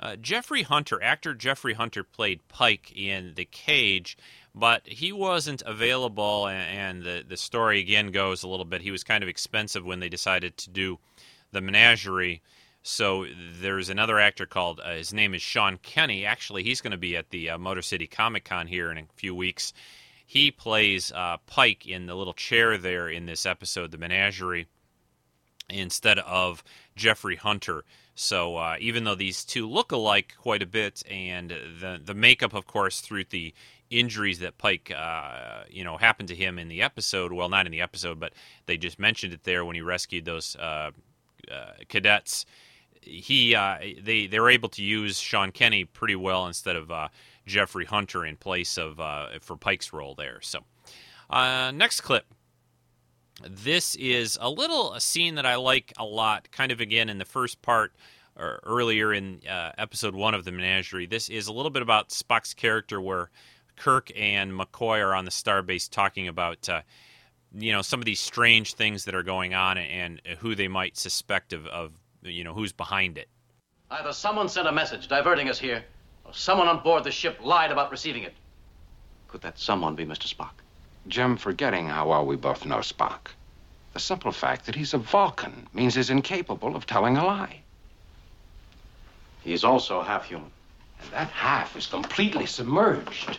[0.02, 4.18] Uh, Jeffrey Hunter, actor Jeffrey Hunter, played Pike in The Cage,
[4.52, 8.82] but he wasn't available, and, and the the story again goes a little bit.
[8.82, 10.98] He was kind of expensive when they decided to do
[11.52, 12.42] the Menagerie.
[12.82, 13.26] So
[13.60, 16.26] there's another actor called uh, his name is Sean Kenney.
[16.26, 19.04] Actually, he's going to be at the uh, Motor City Comic Con here in a
[19.14, 19.72] few weeks.
[20.26, 24.66] He plays uh, Pike in the little chair there in this episode, The Menagerie,
[25.70, 26.64] instead of
[26.96, 27.84] Jeffrey Hunter.
[28.14, 32.54] So uh, even though these two look alike quite a bit, and the the makeup,
[32.54, 33.54] of course, through the
[33.90, 37.32] injuries that Pike, uh, you know, happened to him in the episode.
[37.32, 38.32] Well, not in the episode, but
[38.66, 40.90] they just mentioned it there when he rescued those uh,
[41.50, 42.44] uh cadets.
[43.00, 47.08] He, uh, they, they were able to use Sean Kenney pretty well instead of uh,
[47.46, 49.00] Jeffrey Hunter in place of
[49.42, 50.40] for Pike's role there.
[50.40, 50.60] So,
[51.72, 52.26] next clip
[53.48, 57.18] this is a little a scene that I like a lot, kind of again in
[57.18, 57.92] the first part
[58.36, 61.06] or earlier in uh, episode one of the Menagerie.
[61.06, 63.30] This is a little bit about Spock's character, where
[63.76, 66.68] Kirk and McCoy are on the starbase talking about.
[66.68, 66.82] Uh,
[67.58, 70.96] you know some of these strange things that are going on and who they might
[70.96, 71.92] suspect of, of
[72.22, 73.28] you know who's behind it
[73.90, 75.84] either someone sent a message diverting us here
[76.24, 78.34] or someone on board the ship lied about receiving it
[79.28, 80.61] could that someone be mr spock
[81.08, 83.32] Jim, forgetting how well we both know Spock,
[83.92, 87.60] the simple fact that he's a Vulcan means he's incapable of telling a lie.
[89.42, 90.50] He's also half human.
[91.00, 93.38] And that half is completely submerged.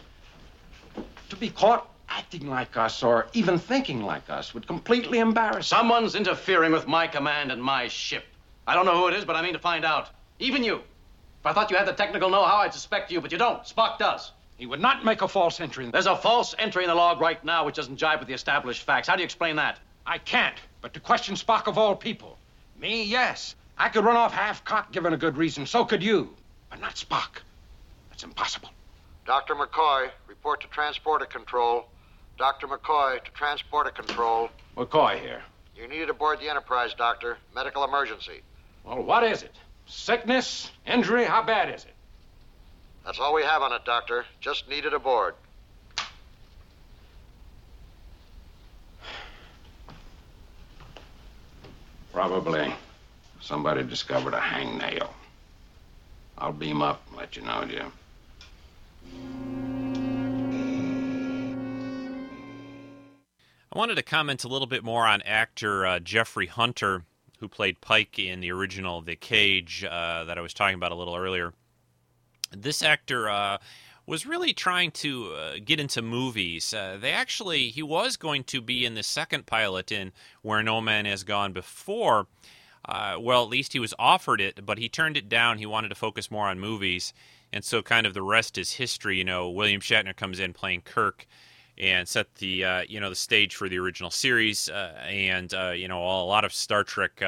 [1.30, 5.67] To be caught acting like us or even thinking like us would completely embarrass.
[5.67, 8.26] Someone's interfering with my command and my ship.
[8.67, 10.10] I don't know who it is, but I mean to find out.
[10.39, 10.76] Even you.
[10.76, 13.63] If I thought you had the technical know-how, I'd suspect you, but you don't.
[13.63, 14.32] Spock does.
[14.57, 15.89] He would not make a false entry.
[15.89, 18.83] There's a false entry in the log right now which doesn't jibe with the established
[18.83, 19.07] facts.
[19.07, 19.79] How do you explain that?
[20.05, 20.55] I can't.
[20.81, 22.37] But to question Spock of all people.
[22.79, 23.55] Me, yes.
[23.77, 25.65] I could run off half-cocked given a good reason.
[25.65, 26.35] So could you.
[26.69, 27.41] But not Spock.
[28.09, 28.69] That's impossible.
[29.25, 29.55] Dr.
[29.55, 31.85] McCoy, report to transporter control.
[32.37, 32.67] Dr.
[32.67, 34.49] McCoy to transporter control.
[34.75, 35.41] McCoy here.
[35.75, 37.37] You're needed aboard the Enterprise, Doctor.
[37.55, 38.41] Medical emergency.
[38.83, 39.55] Well, what is it?
[39.85, 40.69] Sickness?
[40.85, 41.23] Injury?
[41.23, 41.92] How bad is it?
[43.05, 44.25] That's all we have on it, Doctor.
[44.39, 45.35] Just needed aboard.
[52.13, 52.73] Probably
[53.41, 55.09] somebody discovered a hangnail.
[56.37, 57.91] I'll beam up and let you know, Jim.
[63.71, 67.03] I wanted to comment a little bit more on actor uh, Jeffrey Hunter,
[67.39, 70.95] who played Pike in the original The Cage uh, that I was talking about a
[70.95, 71.53] little earlier
[72.55, 73.57] this actor uh,
[74.05, 76.73] was really trying to uh, get into movies.
[76.73, 80.11] Uh, they actually, he was going to be in the second pilot in
[80.41, 82.27] Where No Man Has Gone Before.
[82.85, 85.57] Uh, well, at least he was offered it, but he turned it down.
[85.57, 87.13] He wanted to focus more on movies.
[87.53, 89.17] And so, kind of the rest is history.
[89.17, 91.25] You know, William Shatner comes in playing Kirk
[91.77, 95.87] and set the uh, you know the stage for the original series uh, and you
[95.87, 97.21] know a lot of Star Trek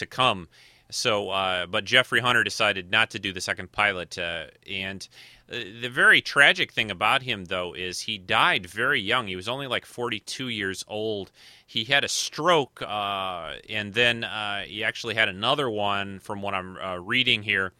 [0.00, 0.48] to come.
[0.90, 4.18] So, uh, but Jeffrey Hunter decided not to do the second pilot.
[4.18, 5.06] Uh, and
[5.50, 9.26] uh, the very tragic thing about him, though, is he died very young.
[9.26, 11.30] He was only like 42 years old.
[11.66, 16.54] He had a stroke, uh, and then uh, he actually had another one from what
[16.54, 17.72] I'm uh, reading here.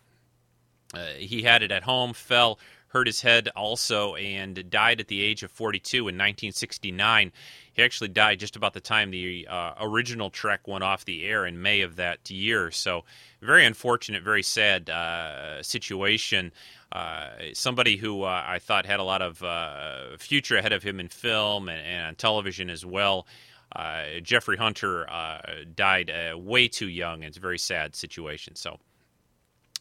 [1.16, 5.42] he had it at home, fell, hurt his head also, and died at the age
[5.42, 7.32] of 42 in 1969.
[7.72, 11.46] He actually died just about the time the uh, original Trek went off the air
[11.46, 12.70] in May of that year.
[12.70, 13.04] So,
[13.40, 16.52] very unfortunate, very sad uh, situation.
[16.92, 20.98] Uh, somebody who uh, I thought had a lot of uh, future ahead of him
[20.98, 23.26] in film and, and on television as well.
[23.74, 25.06] Uh, Jeffrey Hunter
[25.76, 27.22] died way too young.
[27.22, 28.56] It's a very sad situation.
[28.56, 28.80] So,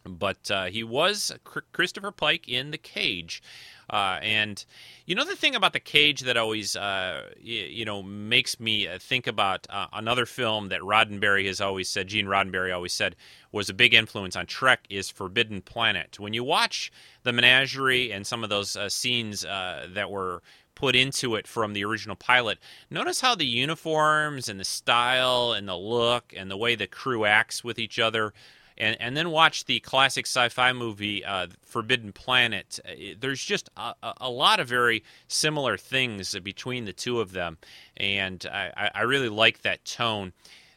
[0.06, 1.32] but he was
[1.74, 3.42] Christopher Pike in The Cage.
[3.90, 4.66] Uh, and
[5.06, 8.88] you know the thing about the cage that always uh, you, you, know makes me
[8.88, 13.16] uh, think about uh, another film that Roddenberry has always said, Gene Roddenberry always said
[13.52, 16.20] was a big influence on Trek is Forbidden Planet.
[16.20, 16.92] When you watch
[17.24, 20.44] the Menagerie and some of those uh, scenes uh, that were
[20.80, 22.58] put into it from the original pilot.
[22.90, 27.26] Notice how the uniforms and the style and the look and the way the crew
[27.26, 28.34] acts with each other
[28.80, 32.80] and and then watch the classic sci-fi movie uh, Forbidden Planet.
[32.88, 37.58] Uh, there's just a, a, lot of very similar things between the two of them,
[37.98, 40.34] and I, I really like that tone.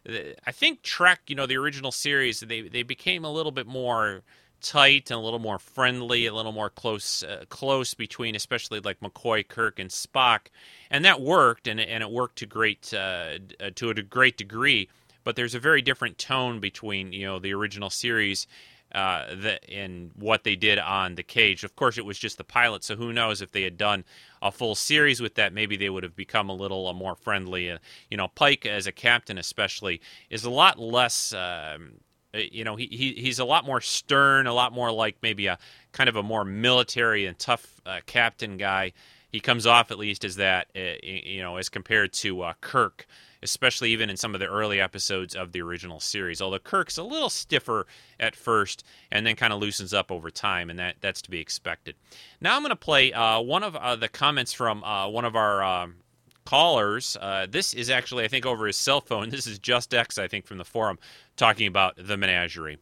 [0.09, 3.67] Uh, I think Trek, you know, the original series, they they became a little bit
[3.67, 4.23] more
[4.63, 9.00] tight and a little more friendly, a little more close uh, close between, especially like
[9.00, 10.46] McCoy, Kirk, and Spock,
[10.90, 13.38] and that worked, and and it worked to great uh,
[13.75, 14.88] to a great degree
[15.25, 18.46] but there's a very different tone between you know the original series
[18.92, 21.64] uh, the, in what they did on the cage.
[21.64, 24.04] Of course, it was just the pilot, so who knows if they had done
[24.42, 27.70] a full series with that, maybe they would have become a little uh, more friendly.
[27.70, 27.79] Uh,
[28.10, 31.33] you know, Pike as a captain, especially, is a lot less.
[31.33, 31.92] Um,
[32.35, 35.46] uh, you know, he, he he's a lot more stern, a lot more like maybe
[35.46, 35.58] a
[35.92, 38.92] kind of a more military and tough uh, captain guy.
[39.31, 43.06] He comes off at least as that, uh, you know, as compared to Kirk,
[43.43, 46.40] especially even in some of the early episodes of the original series.
[46.40, 47.87] Although Kirk's a little stiffer
[48.19, 51.40] at first and then kind of loosens up over time, and that, that's to be
[51.40, 51.97] expected.
[52.40, 55.37] Now I'm going to play uh, one of uh, the comments from uh, one of
[55.37, 55.97] our um,
[56.45, 57.17] callers.
[57.21, 59.31] Uh, this is actually, I think, over his cell phone.
[59.33, 60.99] This is Just X, I think, from the forum,
[61.37, 62.79] talking about the menagerie.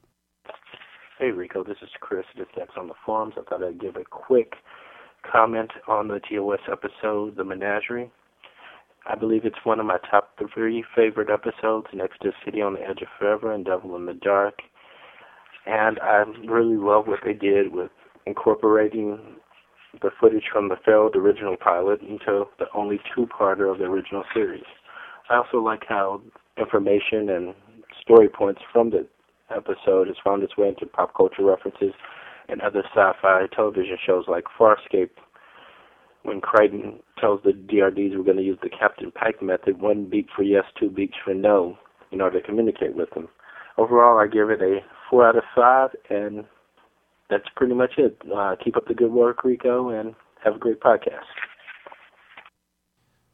[1.19, 3.35] Hey, Rico, this is Chris, Just X on the forums.
[3.37, 4.55] I thought I'd give a quick
[5.31, 8.11] comment on the TOS episode, The Menagerie.
[9.11, 12.81] I believe it's one of my top three favorite episodes next to City on the
[12.81, 14.61] Edge of Forever and Devil in the Dark.
[15.67, 17.91] And I really love what they did with
[18.27, 19.19] incorporating
[20.01, 24.63] the footage from the failed original pilot into the only two-parter of the original series.
[25.29, 26.23] I also like how
[26.57, 27.55] information and
[28.01, 29.09] story points from the
[29.51, 31.95] episode has found its way into pop culture references
[32.49, 35.11] and other sci-fi television shows like Farscape.
[36.23, 40.29] When Crichton tells the DRDs we're going to use the Captain Pike method, one beep
[40.35, 41.79] for yes, two beeps for no,
[42.12, 43.29] in order to communicate with them.
[43.79, 46.45] Overall, I give it a four out of five, and
[47.31, 48.21] that's pretty much it.
[48.35, 50.14] Uh, keep up the good work, Rico, and
[50.45, 51.25] have a great podcast.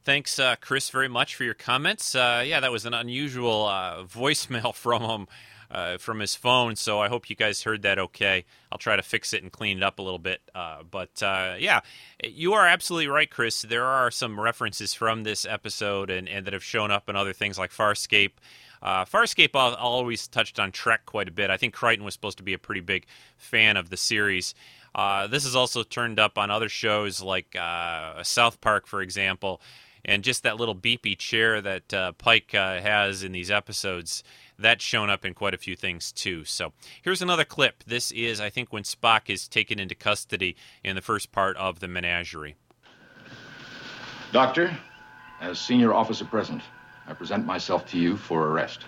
[0.04, 2.14] Thanks, uh, Chris, very much for your comments.
[2.14, 5.26] Uh, yeah, that was an unusual uh, voicemail from him.
[5.68, 8.44] Uh, from his phone, so I hope you guys heard that okay.
[8.70, 10.40] I'll try to fix it and clean it up a little bit.
[10.54, 11.80] Uh, but uh, yeah,
[12.22, 13.62] you are absolutely right, Chris.
[13.62, 17.32] There are some references from this episode and, and that have shown up in other
[17.32, 18.32] things like Farscape.
[18.80, 21.50] Uh, Farscape always touched on Trek quite a bit.
[21.50, 23.06] I think Crichton was supposed to be a pretty big
[23.36, 24.54] fan of the series.
[24.94, 29.60] Uh, this is also turned up on other shows like uh, South Park, for example,
[30.04, 34.22] and just that little beepy chair that uh, Pike has in these episodes.
[34.58, 36.44] That's shown up in quite a few things too.
[36.44, 37.84] So here's another clip.
[37.84, 41.80] This is, I think, when Spock is taken into custody in the first part of
[41.80, 42.56] the menagerie.
[44.32, 44.76] Doctor,
[45.40, 46.62] as senior officer present,
[47.06, 48.82] I present myself to you for arrest.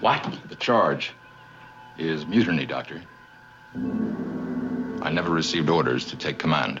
[0.00, 0.38] What?
[0.48, 1.12] The charge
[1.98, 3.02] is mutiny, Doctor.
[5.02, 6.80] I never received orders to take command.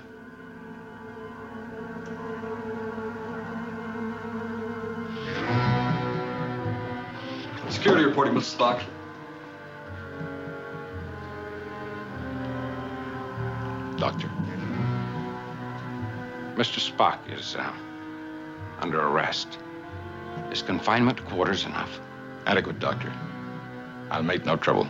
[7.86, 8.56] Security reporting, Mr.
[8.56, 8.82] Spock.
[13.96, 14.28] Doctor.
[16.56, 16.80] Mr.
[16.80, 17.72] Spock is uh,
[18.80, 19.60] under arrest.
[20.50, 22.00] Is confinement quarters enough?
[22.46, 23.12] Adequate, Doctor.
[24.10, 24.88] I'll make no trouble.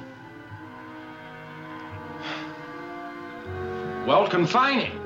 [4.07, 4.99] Well, confining.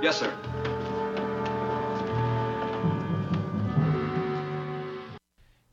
[0.00, 0.32] Yes, sir.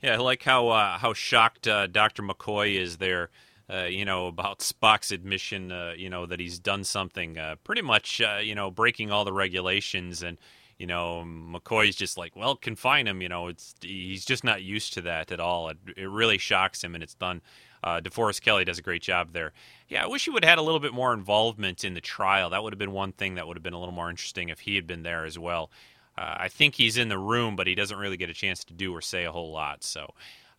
[0.07, 3.29] Yeah, I like how uh, how shocked uh, Doctor McCoy is there.
[3.69, 5.69] Uh, you know about Spock's admission.
[5.69, 8.21] Uh, you know that he's done something uh, pretty much.
[8.21, 10.37] Uh, you know breaking all the regulations, and
[10.77, 13.21] you know McCoy's just like, well, confine him.
[13.21, 15.67] You know, it's he's just not used to that at all.
[15.67, 17.41] It, it really shocks him, and it's done.
[17.83, 19.51] DeForest Kelley does a great job there.
[19.89, 22.49] Yeah, I wish he would have had a little bit more involvement in the trial.
[22.49, 24.61] That would have been one thing that would have been a little more interesting if
[24.61, 25.69] he had been there as well.
[26.17, 28.73] Uh, I think he's in the room, but he doesn't really get a chance to
[28.73, 29.83] do or say a whole lot.
[29.83, 30.13] So,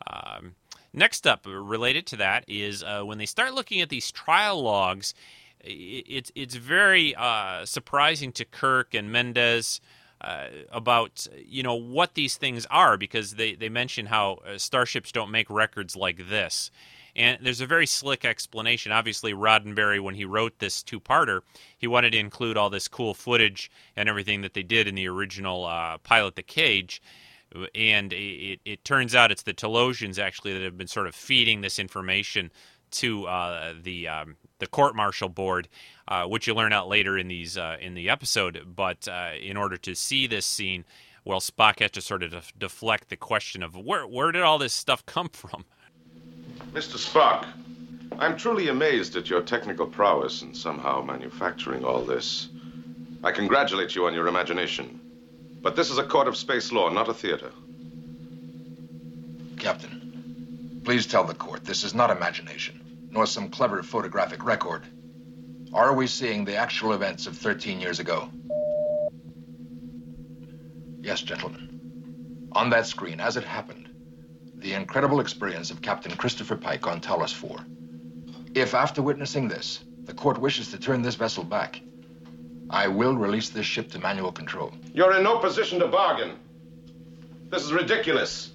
[0.07, 0.55] um,
[0.93, 5.15] next up, related to that, is uh, when they start looking at these trial logs,
[5.61, 9.81] it's it's very uh, surprising to Kirk and Mendez.
[10.21, 15.13] Uh, about you know what these things are because they, they mention how uh, starships
[15.13, 16.73] don't make records like this
[17.17, 18.93] and there's a very slick explanation.
[18.93, 21.41] Obviously, Roddenberry, when he wrote this two parter,
[21.77, 25.09] he wanted to include all this cool footage and everything that they did in the
[25.09, 27.03] original uh, Pilot the Cage.
[27.75, 31.63] And it, it turns out it's the Talosians actually that have been sort of feeding
[31.63, 32.51] this information
[32.91, 35.69] to uh, the um, the court martial board,
[36.09, 38.75] uh, which you learn out later in these uh, in the episode.
[38.75, 40.85] But uh, in order to see this scene,
[41.25, 44.59] well, Spock has to sort of def- deflect the question of where where did all
[44.59, 45.65] this stuff come from.
[46.73, 46.99] Mr.
[46.99, 47.47] Spock,
[48.19, 52.49] I'm truly amazed at your technical prowess in somehow manufacturing all this.
[53.25, 55.01] I congratulate you on your imagination.
[55.63, 57.51] But this is a court of space law, not a theater.
[59.59, 64.83] Captain, please tell the court this is not imagination, nor some clever photographic record.
[65.73, 68.31] Are we seeing the actual events of 13 years ago?
[71.01, 72.51] Yes, gentlemen.
[72.53, 73.88] On that screen, as it happened,
[74.59, 77.59] the incredible experience of Captain Christopher Pike on Talos 4.
[78.55, 81.81] If after witnessing this, the court wishes to turn this vessel back,
[82.71, 84.73] I will release this ship to manual control.
[84.93, 86.37] You're in no position to bargain.
[87.51, 88.51] This is ridiculous.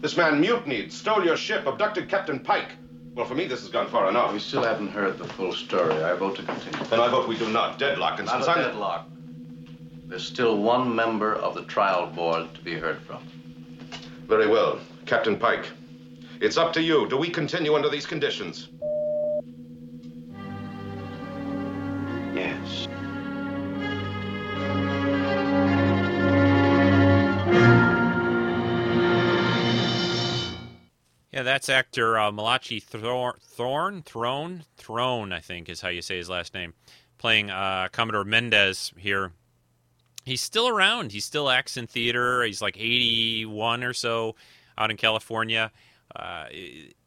[0.00, 2.72] This man mutinied, stole your ship, abducted Captain Pike.
[3.14, 4.32] Well, for me, this has gone far enough.
[4.32, 6.04] We still haven't heard the full story.
[6.04, 6.84] I vote to continue.
[6.86, 7.78] Then I vote we do not.
[7.78, 8.18] Deadlock.
[8.18, 9.08] And Not since a I'm deadlock.
[10.06, 13.26] There's still one member of the trial board to be heard from.
[14.28, 15.70] very well, Captain Pike.
[16.40, 17.08] It's up to you.
[17.08, 18.68] Do we continue under these conditions?
[22.34, 22.88] Yes.
[31.32, 36.16] Yeah, that's actor uh, Malachi Thorn, Thorn, Throne, Throne, I think is how you say
[36.16, 36.74] his last name,
[37.18, 39.32] playing uh, Commodore Mendez here.
[40.24, 41.12] He's still around.
[41.12, 42.42] He still acts in theater.
[42.42, 44.34] He's like 81 or so
[44.78, 45.70] out in California.
[46.14, 46.46] Uh,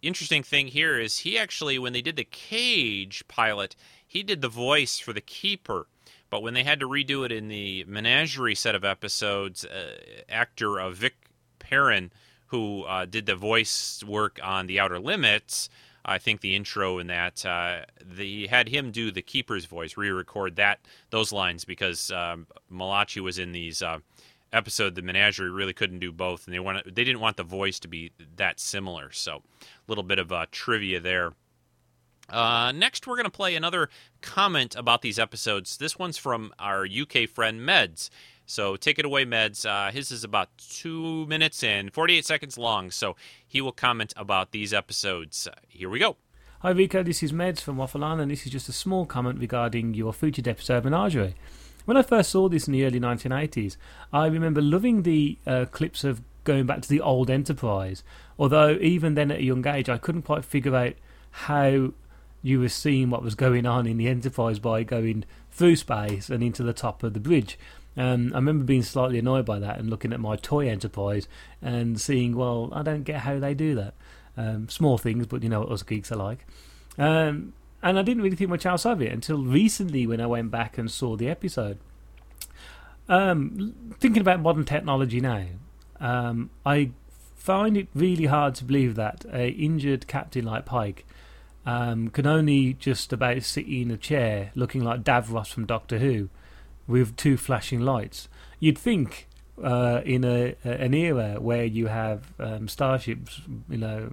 [0.02, 4.50] interesting thing here is he actually, when they did the Cage pilot, he did the
[4.50, 5.88] voice for the Keeper.
[6.30, 9.98] But when they had to redo it in the Menagerie set of episodes, uh,
[10.30, 11.16] actor uh, Vic
[11.58, 12.12] Perrin,
[12.48, 15.70] who uh, did the voice work on The Outer Limits,
[16.06, 20.56] I think the intro in that, uh, they had him do the Keeper's voice, re-record
[20.56, 24.00] that those lines because um, Malachi was in these uh,
[24.52, 24.96] episode.
[24.96, 27.88] The Menagerie really couldn't do both, and they wanted they didn't want the voice to
[27.88, 29.12] be that similar.
[29.12, 31.34] So, a little bit of uh, trivia there.
[32.30, 33.90] Uh, next, we're going to play another
[34.22, 35.78] comment about these episodes.
[35.78, 38.10] This one's from our UK friend Meds.
[38.46, 39.64] So take it away, Meds.
[39.64, 42.90] Uh, his is about two minutes and 48 seconds long.
[42.90, 43.16] So
[43.48, 45.48] he will comment about these episodes.
[45.48, 46.18] Uh, here we go.
[46.62, 49.94] Hi Rico, this is Meds from Waffle and this is just a small comment regarding
[49.94, 51.36] your featured episode Menagerie.
[51.90, 53.76] When I first saw this in the early 1980s,
[54.14, 58.04] I remember loving the uh, clips of going back to the old Enterprise.
[58.38, 60.94] Although even then at a young age, I couldn't quite figure out
[61.32, 61.94] how
[62.44, 66.44] you were seeing what was going on in the Enterprise by going through space and
[66.44, 67.58] into the top of the bridge.
[67.98, 71.28] Um, I remember being slightly annoyed by that and looking at my toy Enterprise
[71.60, 73.96] and seeing, well, I don't get how they do that.
[74.38, 76.46] Um, small things, but you know what us geeks are like.
[77.00, 80.52] Um, and I didn't really think much else of it until recently when I went
[80.52, 81.78] back and saw the episode.
[83.08, 85.46] Um, thinking about modern technology now,
[86.00, 86.92] um, I
[87.36, 91.06] find it really hard to believe that a injured captain like Pike
[91.66, 96.30] um, can only just about sit in a chair looking like Davros from Doctor Who
[96.88, 98.28] with two flashing lights.
[98.60, 99.28] You'd think
[99.64, 104.12] uh, in a, an era where you have um, starships, you know,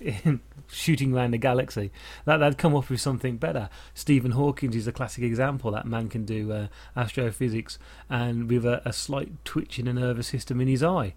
[0.68, 1.90] shooting around the galaxy,
[2.24, 3.68] that they'd come up with something better.
[3.94, 5.70] Stephen Hawking is a classic example.
[5.70, 6.66] That man can do uh,
[6.96, 7.78] astrophysics
[8.08, 11.14] and with a, a slight twitch in a nervous system in his eye.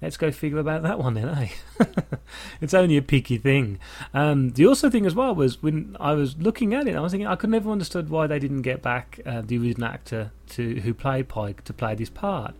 [0.00, 1.48] Let's go figure about that one then, eh?
[2.60, 3.80] it's only a picky thing.
[4.14, 7.10] Um, the also thing as well was when I was looking at it, I was
[7.10, 10.80] thinking I could never understood why they didn't get back uh, the original actor to
[10.82, 12.54] who played Pike to play this part.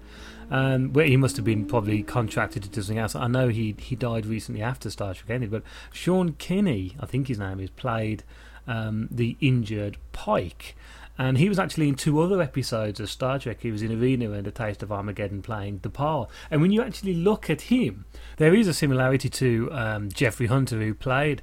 [0.51, 3.15] Um, where he must have been probably contracted to do something else.
[3.15, 7.29] I know he he died recently after Star Trek ended, but Sean Kenney, I think
[7.29, 8.25] his name is, played
[8.67, 10.75] um, the injured Pike.
[11.21, 13.59] And he was actually in two other episodes of Star Trek.
[13.61, 16.29] He was in Arena and A Taste of Armageddon playing the T'Pol.
[16.49, 18.05] And when you actually look at him,
[18.37, 21.43] there is a similarity to um, Jeffrey Hunter, who played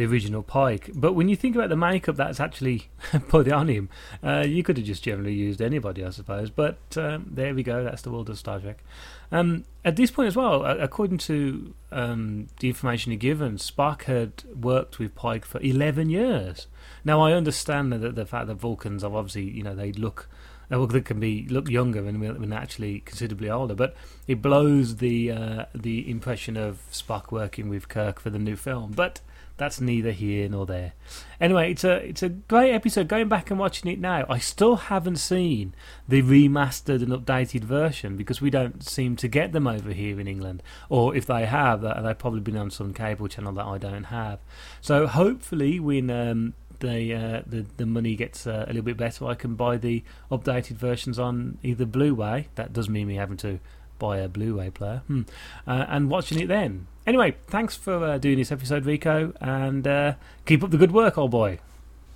[0.00, 0.90] the original Pike.
[0.94, 2.88] But when you think about the makeup that's actually
[3.28, 3.90] put on him,
[4.24, 6.48] uh, you could have just generally used anybody, I suppose.
[6.48, 7.84] But um, there we go.
[7.84, 8.82] That's the world of Star Trek.
[9.30, 14.42] Um, at this point as well, according to um, the information he given, Spock had
[14.58, 16.66] worked with Pike for 11 years.
[17.04, 20.28] Now I understand that the fact that Vulcans are obviously, you know, they look
[20.70, 23.96] they can be look younger and when actually considerably older, but
[24.28, 28.92] it blows the uh, the impression of Spock working with Kirk for the new film.
[28.92, 29.20] But
[29.60, 30.94] that's neither here nor there.
[31.38, 33.08] Anyway, it's a it's a great episode.
[33.08, 35.74] Going back and watching it now, I still haven't seen
[36.08, 40.26] the remastered and updated version because we don't seem to get them over here in
[40.26, 40.62] England.
[40.88, 44.38] Or if they have, they've probably been on some cable channel that I don't have.
[44.80, 49.26] So hopefully, when um, the, uh, the the money gets uh, a little bit better,
[49.26, 52.48] I can buy the updated versions on either Blu-ray.
[52.54, 53.60] That does mean me having to
[53.98, 55.22] buy a Blu-ray player hmm.
[55.66, 56.86] uh, and watching it then.
[57.06, 61.16] Anyway, thanks for uh, doing this episode, Rico, and uh, keep up the good work,
[61.16, 61.58] old boy.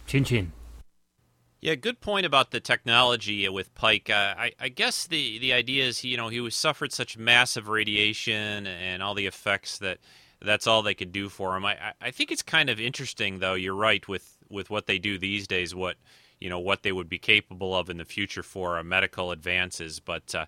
[0.06, 0.52] Chin chin.
[1.60, 4.10] Yeah, good point about the technology with Pike.
[4.10, 7.16] Uh, I, I, guess the, the idea is, he, you know, he was suffered such
[7.16, 9.98] massive radiation and all the effects that
[10.42, 11.64] that's all they could do for him.
[11.64, 13.54] I, I think it's kind of interesting, though.
[13.54, 15.74] You're right with, with what they do these days.
[15.74, 15.96] What
[16.44, 19.98] you know, what they would be capable of in the future for uh, medical advances.
[19.98, 20.44] But uh,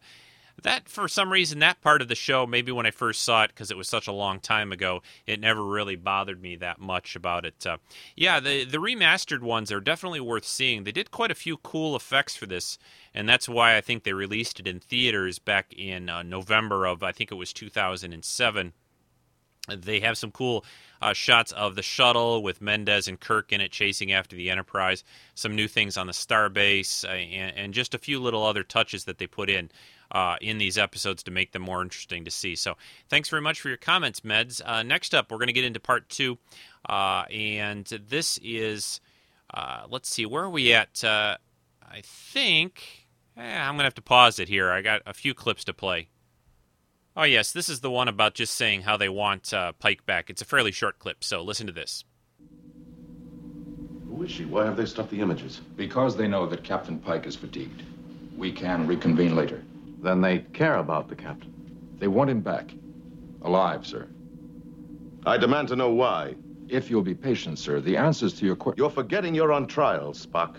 [0.62, 3.48] that for some reason that part of the show maybe when i first saw it
[3.48, 7.14] because it was such a long time ago it never really bothered me that much
[7.16, 7.76] about it uh,
[8.14, 11.94] yeah the the remastered ones are definitely worth seeing they did quite a few cool
[11.94, 12.78] effects for this
[13.14, 17.02] and that's why i think they released it in theaters back in uh, november of
[17.02, 18.72] i think it was 2007
[19.74, 20.64] they have some cool
[21.02, 25.04] uh, shots of the shuttle with Mendez and Kirk in it chasing after the Enterprise.
[25.34, 29.04] Some new things on the starbase, uh, and, and, just a few little other touches
[29.04, 29.70] that they put in
[30.12, 32.57] uh, in these episodes to make them more interesting to see.
[32.57, 32.76] So,
[33.09, 34.61] thanks very much for your comments, Meds.
[34.64, 36.38] Uh, next up, we're going to get into part two,
[36.88, 39.00] uh, and this is,
[39.52, 41.04] uh, let's see, where are we at?
[41.04, 44.70] I think eh, I'm going to have to pause it here.
[44.70, 46.09] I got a few clips to play.
[47.16, 50.28] Oh, yes, this is the one about just saying how they want uh, Pike back.
[50.28, 52.04] It's a fairly short clip, so listen to this.
[54.09, 54.44] Who is she?
[54.44, 55.61] Why have they stopped the images?
[55.76, 57.82] Because they know that Captain Pike is fatigued.
[58.36, 59.62] We can reconvene later.
[60.03, 61.53] Then they care about the captain.
[61.99, 62.72] They want him back.
[63.42, 64.09] Alive, sir.
[65.24, 66.36] I demand to know why.
[66.68, 68.78] If you'll be patient, sir, the answers to your questions.
[68.78, 70.57] You're forgetting you're on trial, Spock.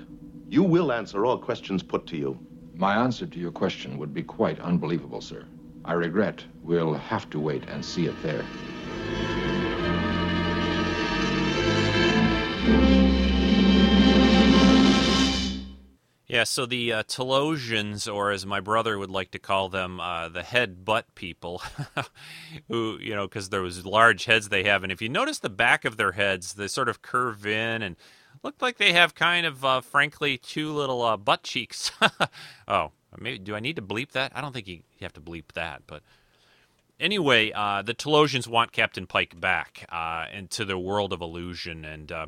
[0.49, 2.39] You will answer all questions put to you.
[2.75, 5.45] My answer to your question would be quite unbelievable, sir.
[5.83, 8.43] I regret we'll have to wait and see it there.
[16.27, 20.27] Yeah, so the uh, Talosians, or as my brother would like to call them, uh,
[20.27, 21.61] the head butt people,
[22.67, 24.83] who, you know, because those large heads they have.
[24.83, 27.95] And if you notice the back of their heads, they sort of curve in and
[28.43, 31.93] look like they have kind of, uh, frankly, two little uh, butt cheeks.
[32.67, 34.33] oh, maybe do I need to bleep that?
[34.35, 36.03] I don't think you, have to bleep that, but
[36.99, 42.11] anyway, uh, the Talosians want Captain Pike back uh, into the world of illusion, and
[42.11, 42.25] uh,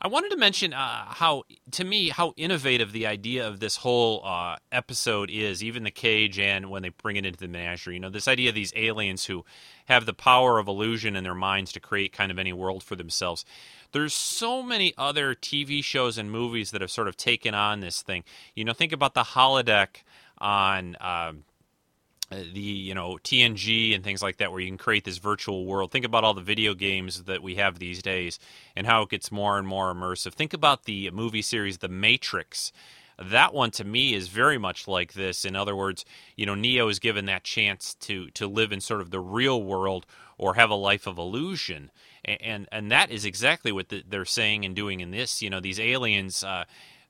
[0.00, 1.42] I wanted to mention uh, how,
[1.72, 5.62] to me, how innovative the idea of this whole uh, episode is.
[5.62, 8.48] Even the cage, and when they bring it into the menagerie, you know, this idea
[8.48, 9.44] of these aliens who
[9.86, 12.94] have the power of illusion in their minds to create kind of any world for
[12.94, 13.44] themselves.
[13.90, 18.00] There's so many other TV shows and movies that have sort of taken on this
[18.00, 18.22] thing.
[18.54, 20.02] You know, think about the holodeck
[20.38, 20.96] on.
[21.00, 21.44] Um,
[22.30, 25.90] the you know TNG and things like that, where you can create this virtual world.
[25.90, 28.38] Think about all the video games that we have these days,
[28.76, 30.34] and how it gets more and more immersive.
[30.34, 32.72] Think about the movie series The Matrix.
[33.20, 35.44] That one to me is very much like this.
[35.44, 36.04] In other words,
[36.36, 39.62] you know, Neo is given that chance to to live in sort of the real
[39.62, 40.06] world
[40.36, 41.90] or have a life of illusion,
[42.24, 45.42] and and, and that is exactly what the, they're saying and doing in this.
[45.42, 46.44] You know, these aliens.
[46.44, 46.64] Uh,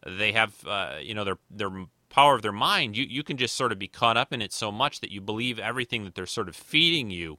[0.07, 1.71] they have, uh, you know, their their
[2.19, 4.53] power of their mind, you, you can just sort of be caught up in it
[4.53, 7.39] so much that you believe everything that they're sort of feeding you.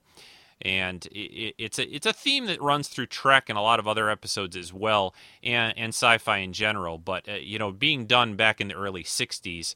[0.62, 3.86] And it, it's a it's a theme that runs through Trek and a lot of
[3.86, 6.96] other episodes as well, and and sci-fi in general.
[6.96, 9.74] But uh, you know, being done back in the early '60s,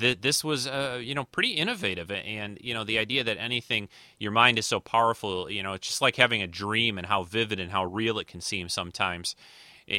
[0.00, 2.10] th- this was uh, you know pretty innovative.
[2.10, 3.88] And you know, the idea that anything
[4.18, 7.22] your mind is so powerful, you know, it's just like having a dream and how
[7.22, 9.36] vivid and how real it can seem sometimes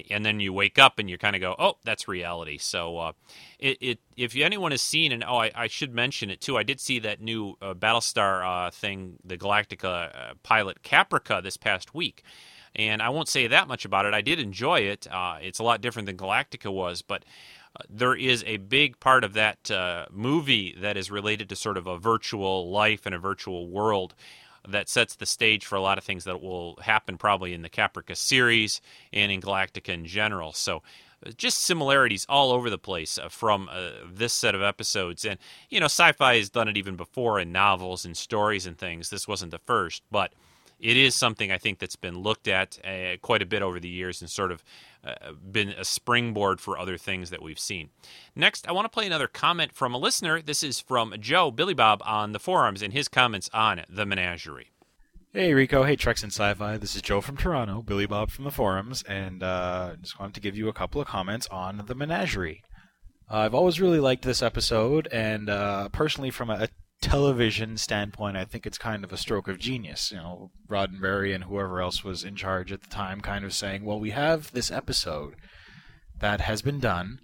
[0.09, 3.11] and then you wake up and you kind of go, "Oh, that's reality." So, uh,
[3.59, 6.57] it, it, if anyone has seen, and oh, I, I, should mention it too.
[6.57, 11.57] I did see that new uh, Battlestar uh, thing, the Galactica uh, pilot Caprica, this
[11.57, 12.23] past week,
[12.75, 14.13] and I won't say that much about it.
[14.13, 15.07] I did enjoy it.
[15.09, 17.23] Uh, it's a lot different than Galactica was, but
[17.75, 19.71] uh, there is a big part of that
[20.11, 24.15] movie that is related to sort of a virtual life and a virtual world
[24.67, 27.69] that sets the stage for a lot of things that will happen probably in the
[27.69, 28.81] Caprica series
[29.13, 30.53] and in Galactica in general.
[30.53, 30.83] So
[31.25, 35.25] uh, just similarities all over the place uh, from uh, this set of episodes.
[35.25, 35.39] And,
[35.69, 39.09] you know, sci fi has done it even before in novels and stories and things.
[39.09, 40.33] This wasn't the first, but
[40.79, 43.89] it is something I think that's been looked at uh, quite a bit over the
[43.89, 44.63] years and sort of
[45.07, 47.89] uh, been a springboard for other things that we've seen.
[48.35, 50.41] Next, I want to play another comment from a listener.
[50.41, 54.71] This is from Joe Billy Bob on the forums and his comments on the menagerie.
[55.33, 56.77] Hey Rico, hey Treks and Sci-Fi.
[56.77, 60.41] This is Joe from Toronto, Billy Bob from the forums, and uh, just wanted to
[60.41, 62.63] give you a couple of comments on the menagerie.
[63.29, 66.69] Uh, I've always really liked this episode, and uh, personally, from a
[67.01, 70.11] television standpoint, I think it's kind of a stroke of genius.
[70.11, 73.85] You know, Roddenberry and whoever else was in charge at the time kind of saying,
[73.85, 75.35] well, we have this episode
[76.19, 77.19] that has been done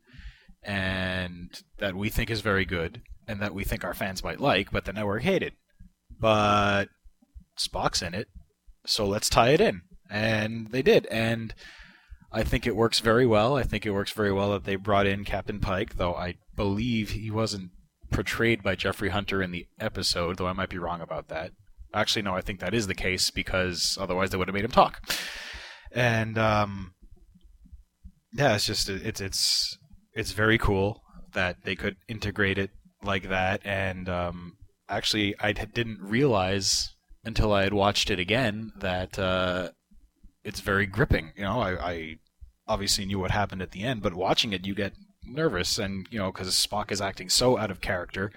[0.64, 1.50] and
[1.80, 4.86] that we think is very good and that we think our fans might like, but
[4.86, 5.54] the network hated.
[6.20, 6.86] But
[7.60, 8.28] Spock's in it,
[8.86, 9.82] so let's tie it in.
[10.10, 11.08] And they did.
[11.08, 11.54] And
[12.32, 13.56] I think it works very well.
[13.56, 17.12] I think it works very well that they brought in Captain Pike, though I believe
[17.12, 17.72] he wasn't
[18.14, 21.52] portrayed by Jeffrey Hunter in the episode, though I might be wrong about that.
[21.94, 24.72] Actually, no, I think that is the case because otherwise they would have made him
[24.72, 25.02] talk.
[25.92, 26.94] And um,
[28.34, 29.78] yeah, it's just it's it's
[30.14, 31.02] it's very cool
[31.34, 32.72] that they could integrate it
[33.04, 33.62] like that.
[33.64, 34.54] And um,
[34.90, 39.70] actually I didn't realize until I had watched it again that uh,
[40.44, 41.32] it's very gripping.
[41.36, 42.16] You know, I, I
[42.68, 44.94] obviously knew what happened at the end, but watching it, you get
[45.26, 48.32] nervous, and you know, because Spock is acting so out of character,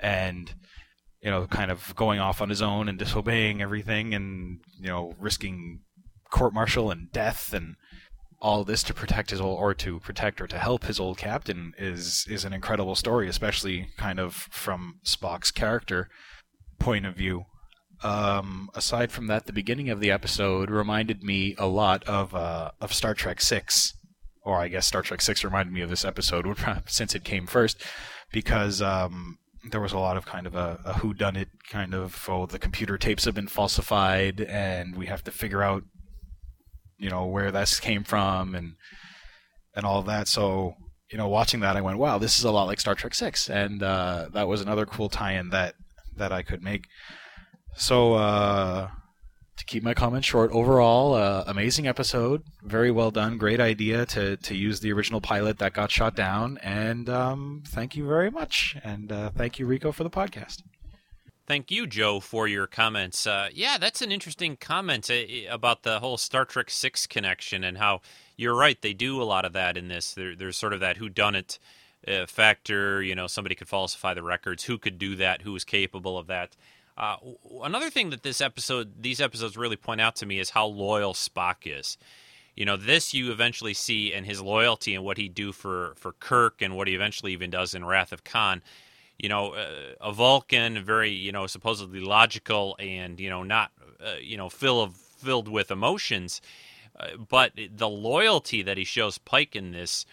[0.00, 0.54] and
[1.22, 5.14] you know, kind of going off on his own and disobeying everything, and you know,
[5.18, 5.80] risking
[6.30, 7.76] court martial and death, and
[8.40, 11.72] all this to protect his old, or to protect or to help his old captain
[11.78, 16.08] is is an incredible story, especially kind of from Spock's character
[16.78, 17.44] point of view.
[18.02, 22.70] Um, aside from that, the beginning of the episode reminded me a lot of uh,
[22.80, 23.94] of Star Trek Six,
[24.44, 26.46] or I guess Star Trek Six reminded me of this episode
[26.86, 27.82] since it came first,
[28.32, 29.38] because um,
[29.70, 32.46] there was a lot of kind of a, a who done it kind of oh
[32.46, 35.82] the computer tapes have been falsified and we have to figure out
[36.98, 38.74] you know where this came from and
[39.74, 40.28] and all that.
[40.28, 40.74] So
[41.10, 43.48] you know, watching that, I went, wow, this is a lot like Star Trek Six,
[43.48, 45.74] and uh, that was another cool tie-in that
[46.16, 46.84] that I could make.
[47.76, 48.88] So, uh,
[49.58, 54.36] to keep my comments short, overall, uh, amazing episode, very well done, great idea to
[54.38, 58.76] to use the original pilot that got shot down, and um, thank you very much,
[58.82, 60.62] and uh, thank you, Rico, for the podcast.
[61.48, 63.26] Thank you, Joe, for your comments.
[63.26, 67.78] Uh, yeah, that's an interesting comment uh, about the whole Star Trek Six connection and
[67.78, 68.02] how
[68.36, 68.80] you're right.
[68.80, 70.12] They do a lot of that in this.
[70.12, 71.58] There, there's sort of that who done it
[72.06, 73.02] uh, factor.
[73.02, 74.64] You know, somebody could falsify the records.
[74.64, 75.40] Who could do that?
[75.40, 76.54] Who is capable of that?
[76.98, 77.16] Uh,
[77.62, 81.14] another thing that this episode, these episodes really point out to me is how loyal
[81.14, 81.96] Spock is.
[82.56, 86.10] You know, this you eventually see in his loyalty and what he do for for
[86.12, 88.62] Kirk and what he eventually even does in Wrath of Khan.
[89.16, 93.70] You know, uh, a Vulcan, very you know supposedly logical and you know not
[94.04, 96.40] uh, you know fill of filled with emotions,
[96.98, 100.04] uh, but the loyalty that he shows Pike in this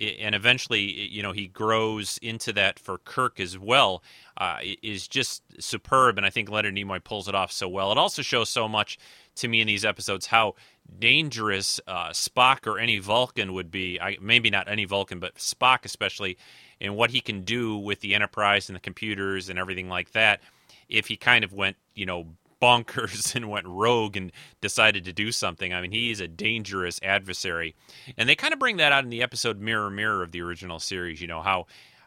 [0.00, 4.02] and eventually, you know, he grows into that for Kirk as well,
[4.40, 6.16] uh, is just superb.
[6.16, 7.92] And I think Leonard Nimoy pulls it off so well.
[7.92, 8.98] It also shows so much
[9.36, 10.54] to me in these episodes how
[10.98, 14.00] dangerous uh, Spock or any Vulcan would be.
[14.00, 16.38] I, maybe not any Vulcan, but Spock especially,
[16.80, 20.40] and what he can do with the Enterprise and the computers and everything like that.
[20.88, 22.26] If he kind of went, you know,
[22.60, 25.72] bonkers and went rogue and decided to do something.
[25.72, 27.74] I mean, he's a dangerous adversary,
[28.16, 30.78] and they kind of bring that out in the episode "Mirror Mirror" of the original
[30.78, 31.20] series.
[31.20, 31.66] You know how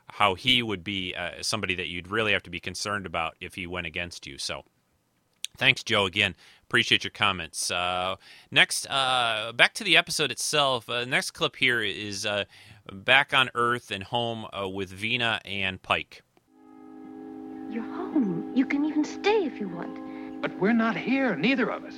[0.10, 3.56] how he would be uh, somebody that you'd really have to be concerned about if
[3.56, 4.38] he went against you.
[4.38, 4.64] So,
[5.58, 6.06] thanks, Joe.
[6.06, 7.72] Again, appreciate your comments.
[7.72, 8.16] Uh,
[8.52, 10.90] next, uh, back to the episode itself.
[10.90, 12.46] Uh, next clip here is uh,
[12.92, 16.24] back on Earth and home uh, with Vina and Pike.
[17.70, 18.52] You're home.
[18.56, 20.42] You can even stay if you want.
[20.42, 21.96] But we're not here, neither of us.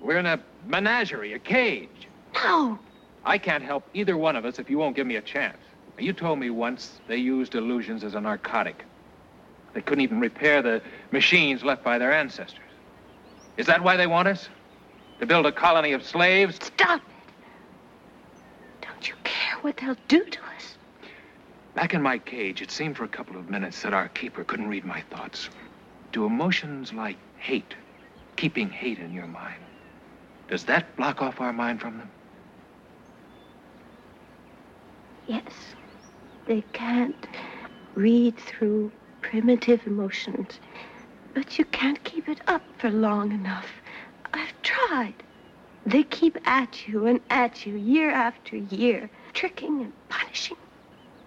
[0.00, 2.08] We're in a menagerie, a cage.
[2.34, 2.78] No.
[3.24, 5.58] I can't help either one of us if you won't give me a chance.
[5.98, 8.84] You told me once they used illusions as a narcotic.
[9.74, 10.82] They couldn't even repair the
[11.12, 12.60] machines left by their ancestors.
[13.56, 14.48] Is that why they want us?
[15.20, 16.56] To build a colony of slaves?
[16.56, 17.32] Stop it.
[18.82, 20.76] Don't you care what they'll do to us?
[21.74, 24.68] Back in my cage, it seemed for a couple of minutes that our keeper couldn't
[24.68, 25.48] read my thoughts.
[26.12, 27.74] Do emotions like hate,
[28.36, 29.60] keeping hate in your mind,
[30.48, 32.10] does that block off our mind from them?
[35.26, 35.42] Yes.
[36.46, 37.26] They can't
[37.94, 38.92] read through
[39.22, 40.60] primitive emotions.
[41.32, 43.66] But you can't keep it up for long enough.
[44.32, 45.14] I've tried.
[45.86, 50.56] They keep at you and at you year after year, tricking and punishing.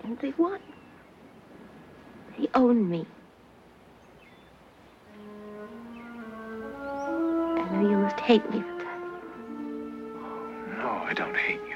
[0.03, 0.59] And they won.
[2.38, 3.05] They own me.
[7.57, 8.99] I know you must hate me for that.
[10.78, 11.76] No, I don't hate you.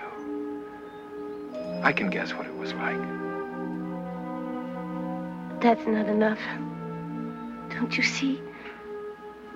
[1.83, 3.30] I can guess what it was like.
[5.61, 6.39] But that's not enough.
[7.69, 8.41] Don't you see?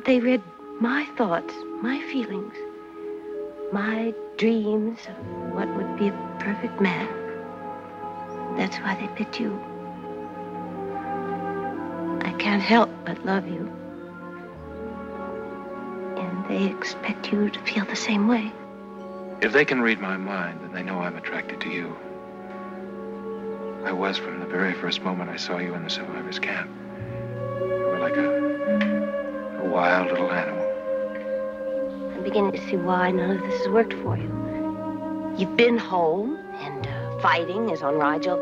[0.05, 0.43] They read
[0.79, 1.51] my thoughts,
[1.81, 2.53] my feelings,
[3.71, 5.15] my dreams of
[5.55, 7.07] what would be a perfect man.
[8.55, 9.59] That's why they picked you.
[12.21, 13.67] I can't help but love you.
[16.17, 18.53] And they expect you to feel the same way.
[19.41, 21.95] If they can read my mind, then they know I'm attracted to you.
[23.85, 26.71] I was from the very first moment I saw you in the survivors' camp.
[27.59, 30.65] You were like a, a wild little animal.
[32.15, 35.35] I'm beginning to see why none of this has worked for you.
[35.37, 38.39] You've been home, and uh, fighting is on Rigel.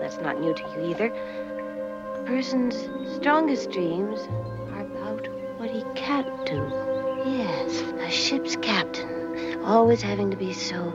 [0.00, 1.06] That's not new to you either.
[1.06, 4.18] A person's strongest dreams
[4.72, 5.28] are about
[5.60, 6.68] what he can't do.
[7.24, 10.92] Yes, a ship's captain, always having to be so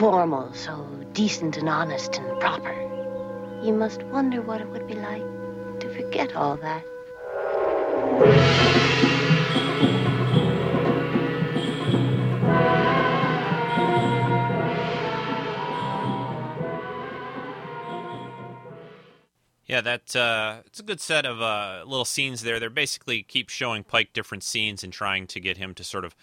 [0.00, 0.72] formal, so
[1.12, 2.72] decent and honest and proper.
[3.62, 5.20] You must wonder what it would be like
[5.80, 6.82] to forget all that.
[19.66, 22.58] Yeah, that uh, it's a good set of uh, little scenes there.
[22.58, 26.16] They're basically keep showing Pike different scenes and trying to get him to sort of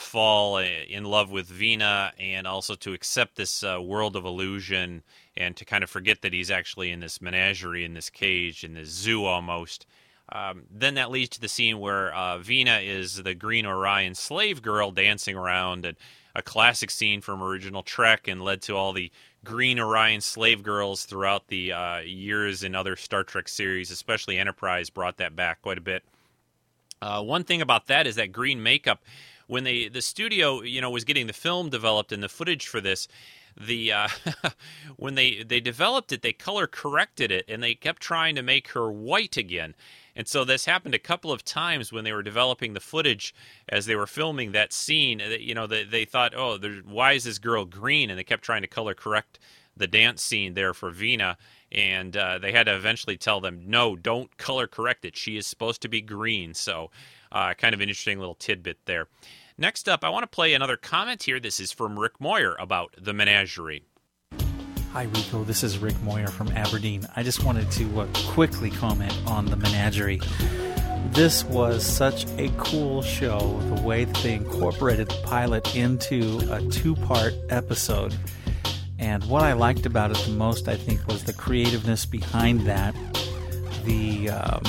[0.00, 5.02] fall uh, in love with Vina and also to accept this uh, world of illusion
[5.36, 8.74] and to kind of forget that he's actually in this menagerie, in this cage, in
[8.74, 9.86] this zoo almost.
[10.32, 14.62] Um, then that leads to the scene where uh, Vina is the Green Orion slave
[14.62, 15.96] girl dancing around, and
[16.34, 19.10] a classic scene from original Trek, and led to all the
[19.44, 24.88] Green Orion slave girls throughout the uh, years in other Star Trek series, especially Enterprise,
[24.88, 26.04] brought that back quite a bit.
[27.02, 29.02] Uh, one thing about that is that green makeup,
[29.50, 32.80] when they the studio you know was getting the film developed and the footage for
[32.80, 33.08] this,
[33.60, 34.08] the uh,
[34.96, 38.68] when they they developed it, they color corrected it and they kept trying to make
[38.68, 39.74] her white again.
[40.14, 43.34] And so this happened a couple of times when they were developing the footage
[43.68, 45.20] as they were filming that scene.
[45.38, 48.10] You know, they, they thought, oh, why is this girl green?
[48.10, 49.38] And they kept trying to color correct
[49.76, 51.38] the dance scene there for Vina.
[51.72, 55.16] And uh, they had to eventually tell them, no, don't color correct it.
[55.16, 56.54] She is supposed to be green.
[56.54, 56.90] So,
[57.32, 59.06] uh, kind of an interesting little tidbit there.
[59.60, 61.38] Next up, I want to play another comment here.
[61.38, 63.82] This is from Rick Moyer about the menagerie.
[64.94, 65.44] Hi, Rico.
[65.44, 67.06] This is Rick Moyer from Aberdeen.
[67.14, 70.22] I just wanted to uh, quickly comment on the menagerie.
[71.10, 76.62] This was such a cool show, the way that they incorporated the pilot into a
[76.70, 78.16] two part episode.
[78.98, 82.94] And what I liked about it the most, I think, was the creativeness behind that.
[83.84, 84.62] The um,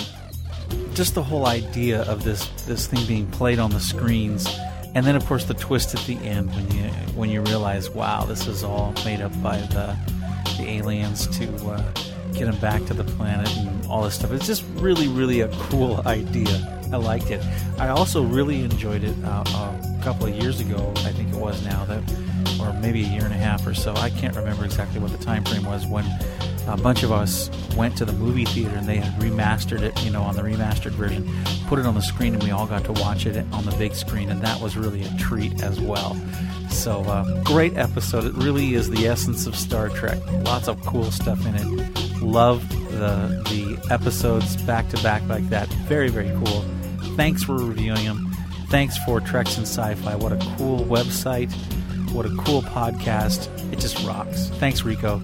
[0.93, 4.49] just the whole idea of this this thing being played on the screens
[4.95, 8.25] and then of course the twist at the end when you when you realize wow
[8.25, 9.95] this is all made up by the
[10.57, 11.81] the aliens to uh,
[12.33, 14.31] get them back to the planet and all this stuff.
[14.31, 16.79] It's just really really a cool idea.
[16.91, 17.41] I liked it.
[17.79, 21.63] I also really enjoyed it uh, a couple of years ago i think it was
[21.63, 22.01] now that
[22.59, 23.93] or maybe a year and a half or so.
[23.95, 26.05] I can't remember exactly what the time frame was when
[26.71, 30.11] a bunch of us went to the movie theater and they had remastered it, you
[30.11, 31.29] know, on the remastered version,
[31.67, 33.93] put it on the screen, and we all got to watch it on the big
[33.93, 36.15] screen, and that was really a treat as well.
[36.69, 38.23] So, uh, great episode.
[38.25, 40.19] It really is the essence of Star Trek.
[40.45, 42.21] Lots of cool stuff in it.
[42.21, 45.67] Love the the episodes back to back like that.
[45.87, 46.63] Very very cool.
[47.15, 48.31] Thanks for reviewing them.
[48.69, 50.15] Thanks for Treks and Sci-Fi.
[50.15, 51.51] What a cool website.
[52.11, 53.49] What a cool podcast.
[53.73, 54.47] It just rocks.
[54.59, 55.21] Thanks, Rico.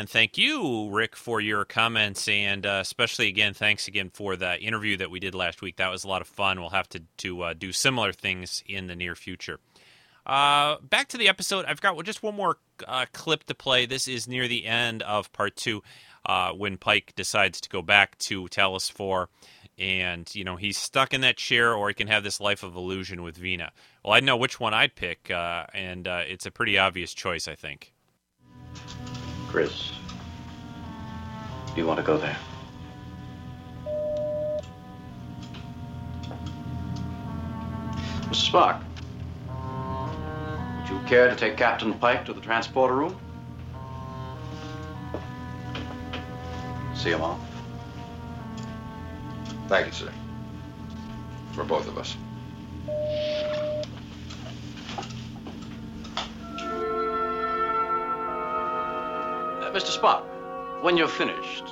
[0.00, 4.58] And thank you, Rick, for your comments, and uh, especially again, thanks again for the
[4.58, 5.76] interview that we did last week.
[5.76, 6.58] That was a lot of fun.
[6.58, 9.60] We'll have to to uh, do similar things in the near future.
[10.24, 11.66] Uh, back to the episode.
[11.66, 12.56] I've got just one more
[12.88, 13.84] uh, clip to play.
[13.84, 15.82] This is near the end of part two,
[16.24, 19.28] uh, when Pike decides to go back to Talos Four,
[19.76, 22.74] and you know he's stuck in that chair, or he can have this life of
[22.74, 23.70] illusion with Vina.
[24.02, 27.54] Well, I know which one I'd pick, uh, and it's a pretty obvious choice, I
[27.54, 27.92] think.
[29.50, 29.90] Chris,
[31.74, 32.36] do you want to go there?
[38.28, 38.52] Mr.
[38.52, 38.84] Spock,
[40.78, 43.18] would you care to take Captain Pike to the transporter room?
[46.94, 47.40] See him off?
[49.66, 50.12] Thank you, sir.
[51.54, 52.16] For both of us.
[59.70, 59.96] Uh, Mr.
[59.96, 60.24] Spock,
[60.82, 61.62] when you're finished,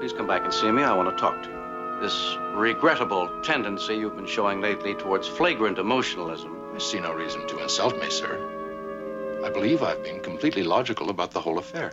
[0.00, 0.82] please come back and see me.
[0.82, 2.00] I want to talk to you.
[2.00, 6.72] This regrettable tendency you've been showing lately towards flagrant emotionalism.
[6.74, 9.40] I see no reason to insult me, sir.
[9.44, 11.92] I believe I've been completely logical about the whole affair.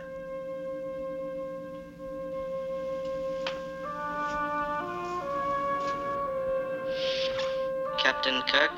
[8.00, 8.72] Captain Kirk?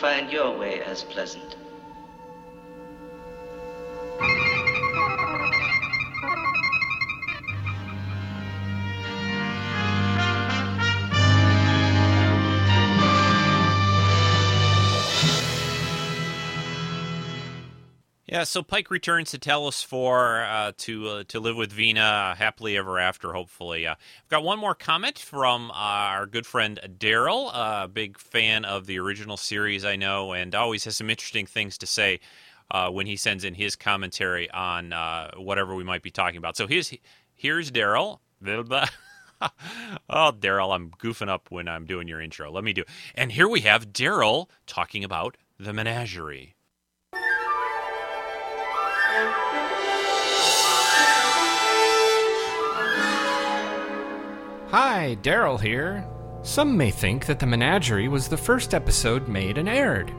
[0.00, 1.56] Find your way as pleasant.
[18.40, 22.74] Yeah, so Pike returns to Talos Four uh, to uh, to live with Vina happily
[22.78, 23.34] ever after.
[23.34, 28.64] Hopefully, uh, I've got one more comment from our good friend Daryl, a big fan
[28.64, 32.20] of the original series, I know, and always has some interesting things to say
[32.70, 36.56] uh, when he sends in his commentary on uh, whatever we might be talking about.
[36.56, 36.94] So here's
[37.34, 38.20] here's Daryl.
[38.42, 42.50] oh, Daryl, I'm goofing up when I'm doing your intro.
[42.50, 42.80] Let me do.
[42.80, 42.88] It.
[43.16, 46.54] And here we have Daryl talking about the menagerie.
[54.70, 56.06] Hi, Daryl here.
[56.42, 60.12] Some may think that The Menagerie was the first episode made and aired.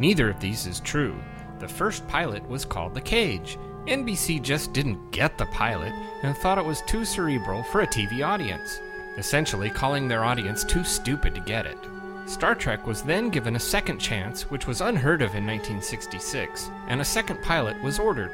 [0.00, 1.14] Neither of these is true.
[1.60, 3.56] The first pilot was called The Cage.
[3.86, 5.92] NBC just didn't get the pilot
[6.24, 8.80] and thought it was too cerebral for a TV audience,
[9.18, 11.78] essentially calling their audience too stupid to get it.
[12.26, 17.00] Star Trek was then given a second chance, which was unheard of in 1966, and
[17.00, 18.32] a second pilot was ordered.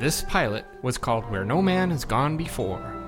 [0.00, 2.99] This pilot was called Where No Man Has Gone Before.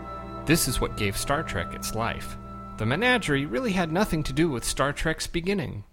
[0.45, 2.37] This is what gave Star Trek its life.
[2.79, 5.85] The Menagerie really had nothing to do with Star Trek's beginning.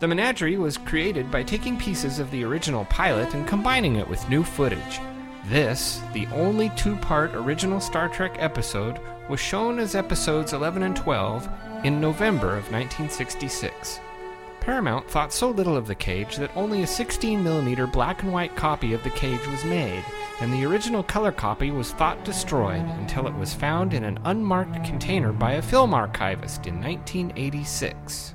[0.00, 4.28] The Menagerie was created by taking pieces of the original pilot and combining it with
[4.28, 5.00] new footage.
[5.46, 10.96] This, the only two part original Star Trek episode, was shown as episodes 11 and
[10.96, 11.48] 12
[11.84, 14.00] in November of 1966.
[14.66, 18.94] Paramount thought so little of the cage that only a 16mm black and white copy
[18.94, 20.04] of the cage was made,
[20.40, 24.84] and the original color copy was thought destroyed until it was found in an unmarked
[24.84, 28.34] container by a film archivist in 1986.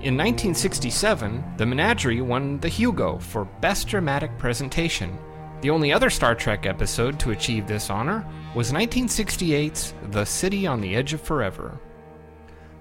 [0.00, 5.18] In 1967, The Menagerie won the Hugo for Best Dramatic Presentation.
[5.60, 10.80] The only other Star Trek episode to achieve this honor was 1968's The City on
[10.80, 11.78] the Edge of Forever.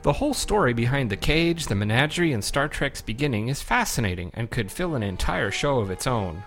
[0.08, 4.50] The whole story behind The Cage, The Menagerie, and Star Trek's beginning is fascinating and
[4.50, 6.42] could fill an entire show of its own.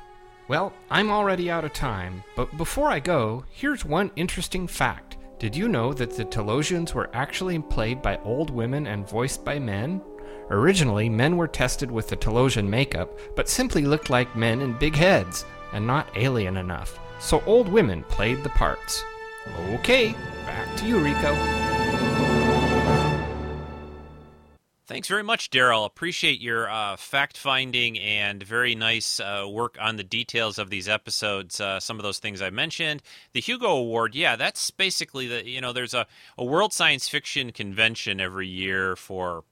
[0.48, 5.18] Well, I'm already out of time, but before I go, here's one interesting fact.
[5.38, 9.58] Did you know that the Talosians were actually played by old women and voiced by
[9.58, 10.00] men?
[10.48, 14.96] Originally, men were tested with the Talosian makeup, but simply looked like men in big
[14.96, 15.44] heads,
[15.74, 16.98] and not alien enough.
[17.18, 19.04] So old women played the parts.
[19.74, 20.12] Okay,
[20.46, 21.79] back to you, Rico.
[24.90, 25.86] Thanks very much, Daryl.
[25.86, 30.88] Appreciate your uh, fact finding and very nice uh, work on the details of these
[30.88, 31.60] episodes.
[31.60, 33.00] Uh, some of those things I mentioned.
[33.32, 37.52] The Hugo Award, yeah, that's basically the you know there's a, a World Science Fiction
[37.52, 39.44] convention every year for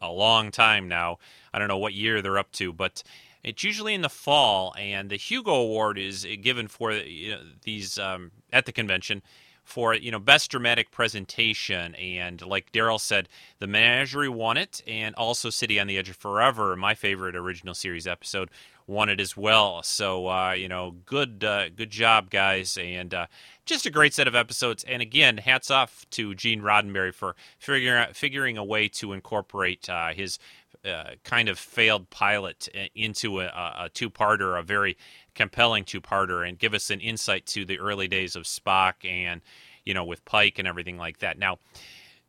[0.00, 1.18] a long time now.
[1.52, 3.02] I don't know what year they're up to, but
[3.42, 7.98] it's usually in the fall, and the Hugo Award is given for you know, these
[7.98, 9.22] um, at the convention
[9.66, 11.94] for you know best dramatic presentation.
[11.96, 16.16] And like daryl said the menagerie won it and also city on the edge of
[16.16, 18.48] forever my favorite original series episode
[18.86, 19.82] won it as well.
[19.82, 22.78] So uh, you know good uh, good job guys.
[22.80, 23.26] And uh,
[23.66, 24.84] just a great set of episodes.
[24.84, 29.90] And again hats off to gene roddenberry for figuring out, figuring a way to incorporate
[29.90, 30.38] uh, his
[30.84, 34.96] uh, kind of failed pilot uh, into a, a two-parter, a very
[35.36, 39.40] compelling two-parter, and give us an insight to the early days of Spock and
[39.84, 41.38] you know with Pike and everything like that.
[41.38, 41.58] Now.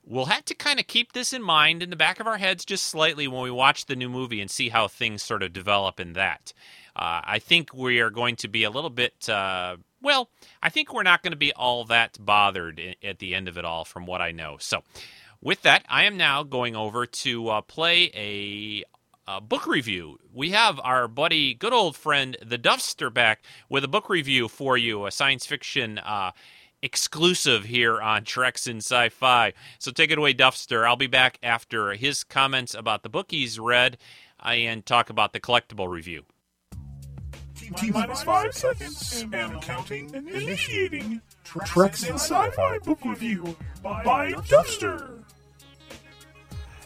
[0.09, 2.63] We'll have to kind of keep this in mind in the back of our heads
[2.63, 5.99] just slightly when we watch the new movie and see how things sort of develop
[5.99, 6.53] in that.
[6.95, 10.29] Uh, I think we are going to be a little bit, uh, well,
[10.63, 13.65] I think we're not going to be all that bothered at the end of it
[13.65, 14.55] all, from what I know.
[14.61, 14.81] So,
[15.41, 18.83] with that, I am now going over to uh, play a,
[19.27, 20.19] a, book review.
[20.33, 24.77] We have our buddy, good old friend, the Duffster, back with a book review for
[24.77, 26.31] you, a science fiction uh,
[26.81, 29.53] exclusive here on Treks in Sci Fi.
[29.79, 30.87] So take it away, Duffster.
[30.87, 33.97] I'll be back after his comments about the book he's read
[34.43, 36.23] uh, and talk about the collectible review.
[37.75, 40.13] T minus five seconds and counting.
[40.13, 45.23] Initiating Treks in Sci-Fi book review by Duffster.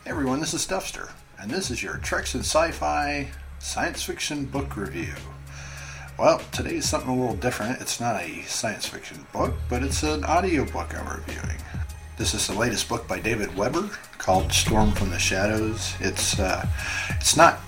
[0.04, 1.12] Hey everyone, this is Duffster,
[1.42, 3.28] and this is your Treks and Sci-Fi
[3.58, 5.14] science fiction book review.
[6.20, 7.82] Well, today is something a little different.
[7.82, 11.58] It's not a science fiction book, but it's an audio book I'm reviewing.
[12.18, 13.90] This is the latest book by David Weber
[14.20, 15.96] called Storm from the Shadows.
[16.00, 16.68] It's uh,
[17.10, 17.60] it's not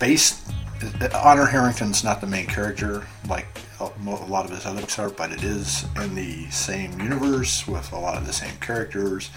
[0.00, 0.42] based.
[1.14, 3.46] Honor Harrington's not the main character like
[3.80, 3.90] a
[4.28, 7.98] lot of his other books are, but it is in the same universe with a
[7.98, 9.30] lot of the same characters.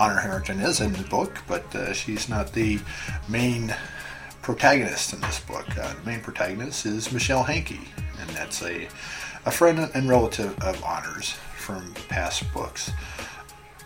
[0.00, 2.80] Honor Harrington is in the book, but uh, she's not the
[3.28, 3.74] main
[4.40, 5.66] protagonist in this book.
[5.76, 7.78] Uh, the main protagonist is Michelle Henke,
[8.18, 8.88] and that's a,
[9.44, 12.90] a friend and relative of Honor's from past books.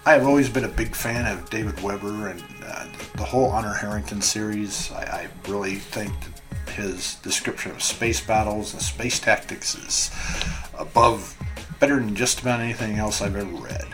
[0.07, 2.87] I have always been a big fan of David Weber and uh,
[3.17, 4.93] the whole Honor Harrington series.
[4.93, 6.15] I, I really think
[6.69, 10.11] his description of space battles and space tactics is
[10.79, 11.37] above,
[11.81, 13.87] better than just about anything else I've ever read.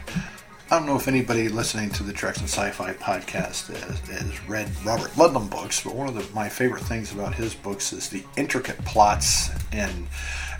[0.73, 4.71] I don't know if anybody listening to the Treks and Sci-Fi podcast has, has read
[4.85, 8.23] Robert Ludlum books, but one of the, my favorite things about his books is the
[8.37, 10.07] intricate plots, and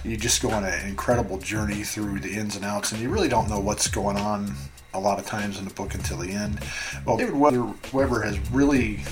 [0.03, 3.29] you just go on an incredible journey through the ins and outs, and you really
[3.29, 4.53] don't know what's going on
[4.95, 6.59] a lot of times in the book until the end.
[7.07, 9.05] Well, David Weber, Weber has really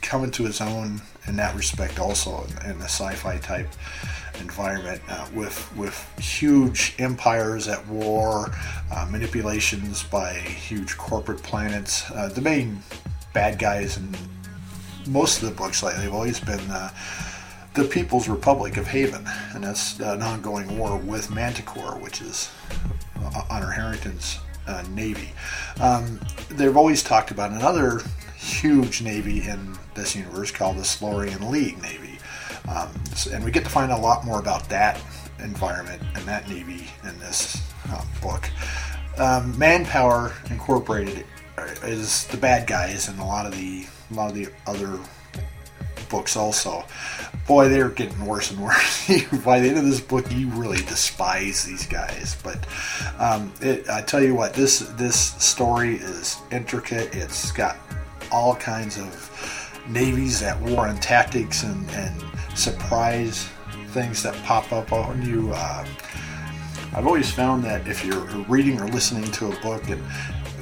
[0.00, 3.68] come into his own in that respect, also in the sci-fi type
[4.40, 8.52] environment uh, with with huge empires at war,
[8.92, 12.10] uh, manipulations by huge corporate planets.
[12.10, 12.82] Uh, the main
[13.32, 14.14] bad guys in
[15.06, 16.90] most of the books lately have always been uh,
[17.74, 19.24] the People's Republic of Haven,
[19.54, 22.50] and that's an ongoing war with Manticore, which is
[23.22, 25.30] uh, Honor Harrington's uh, navy.
[25.80, 26.20] Um,
[26.50, 28.02] they've always talked about another
[28.36, 32.07] huge navy in this universe called the Solarian League Navy.
[32.68, 32.88] Um,
[33.32, 35.00] and we get to find a lot more about that
[35.40, 37.62] environment and that navy in this
[37.92, 38.50] um, book.
[39.18, 41.24] Um, Manpower Incorporated
[41.82, 44.98] is the bad guys in a lot of the a lot of the other
[46.08, 46.84] books also.
[47.46, 49.08] Boy, they're getting worse and worse.
[49.44, 52.36] By the end of this book, you really despise these guys.
[52.42, 52.66] But
[53.18, 57.14] um, it, I tell you what, this this story is intricate.
[57.14, 57.76] It's got
[58.30, 62.22] all kinds of navies at war and tactics and, and
[62.58, 63.48] surprise
[63.88, 65.50] things that pop up on you.
[65.54, 65.86] Uh,
[66.94, 70.02] I've always found that if you're reading or listening to a book and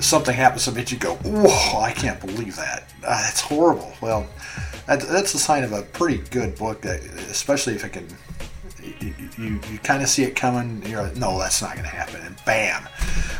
[0.00, 2.92] something happens to make you go, "Whoa, I can't believe that!
[3.02, 4.26] Uh, that's horrible." Well,
[4.86, 8.06] that, that's a sign of a pretty good book, that, especially if it can.
[9.00, 10.80] You, you, you kind of see it coming.
[10.86, 12.86] You're like, no, that's not going to happen, and bam.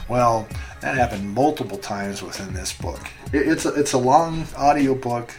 [0.08, 0.48] Well,
[0.80, 3.00] that happened multiple times within this book.
[3.32, 5.32] It, it's a, it's a long audio book.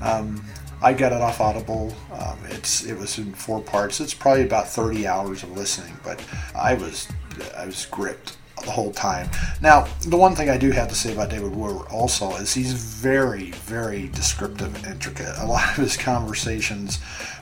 [0.00, 0.44] Um,
[0.82, 1.94] I got it off Audible.
[2.12, 4.00] Um, it's it was in four parts.
[4.00, 6.24] It's probably about 30 hours of listening, but
[6.54, 7.08] I was
[7.56, 9.28] I was gripped the whole time.
[9.60, 12.72] Now, the one thing I do have to say about David Weber also is he's
[12.72, 15.34] very, very descriptive and intricate.
[15.38, 16.98] A lot of his conversations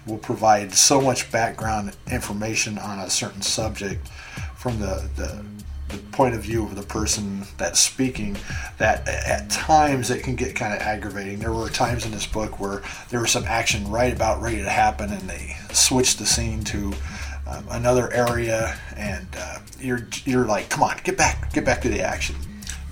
[0.06, 4.08] will provide so much background information on a certain subject
[4.54, 5.44] from the, the
[5.88, 8.36] the point of view of the person that's speaking
[8.78, 11.38] that at times it can get kind of aggravating.
[11.38, 14.68] There were times in this book where there was some action right about ready to
[14.68, 16.92] happen and they switched the scene to
[17.46, 21.88] um, another area and uh, you're you're like, come on, get back, get back to
[21.88, 22.36] the action.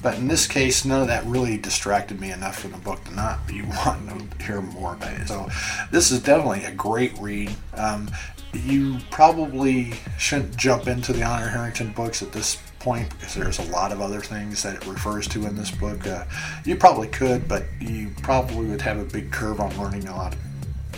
[0.02, 3.14] But in this case, none of that really distracted me enough from the book to
[3.14, 5.28] not be wanting to hear more about it.
[5.28, 5.48] So
[5.90, 7.54] this is definitely a great read.
[7.74, 8.08] Um,
[8.54, 12.56] you probably shouldn't jump into the Honor Harrington books at this
[12.86, 16.06] point because there's a lot of other things that it refers to in this book.
[16.06, 16.24] Uh,
[16.64, 20.36] you probably could, but you probably would have a big curve on learning a lot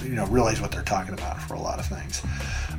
[0.02, 2.22] you know realize what they're talking about for a lot of things.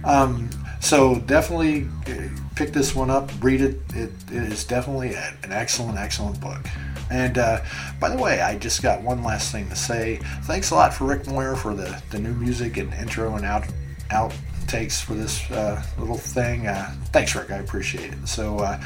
[0.04, 0.50] Um,
[0.80, 3.80] so definitely uh, pick this one up, read it.
[3.96, 6.66] It, it is definitely an excellent, excellent book.
[7.10, 7.62] And uh,
[8.00, 10.20] by the way, I just got one last thing to say.
[10.44, 13.66] Thanks a lot for Rick Moyer for the, the new music and intro and out
[14.12, 14.34] out
[14.70, 16.68] outtakes for this uh, little thing.
[16.68, 17.52] Uh, thanks, Rick.
[17.52, 18.28] I appreciate it.
[18.28, 18.80] So uh,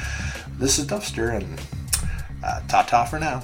[0.58, 1.60] this is Duffster, and
[2.44, 3.42] uh, ta ta for now.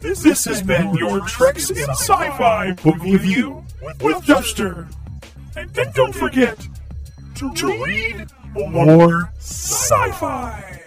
[0.00, 3.64] This has been your Treks in Sci-Fi book review
[4.00, 4.92] with Duffster.
[5.54, 6.58] And, don't forget
[7.36, 10.81] to, to read more sci-fi.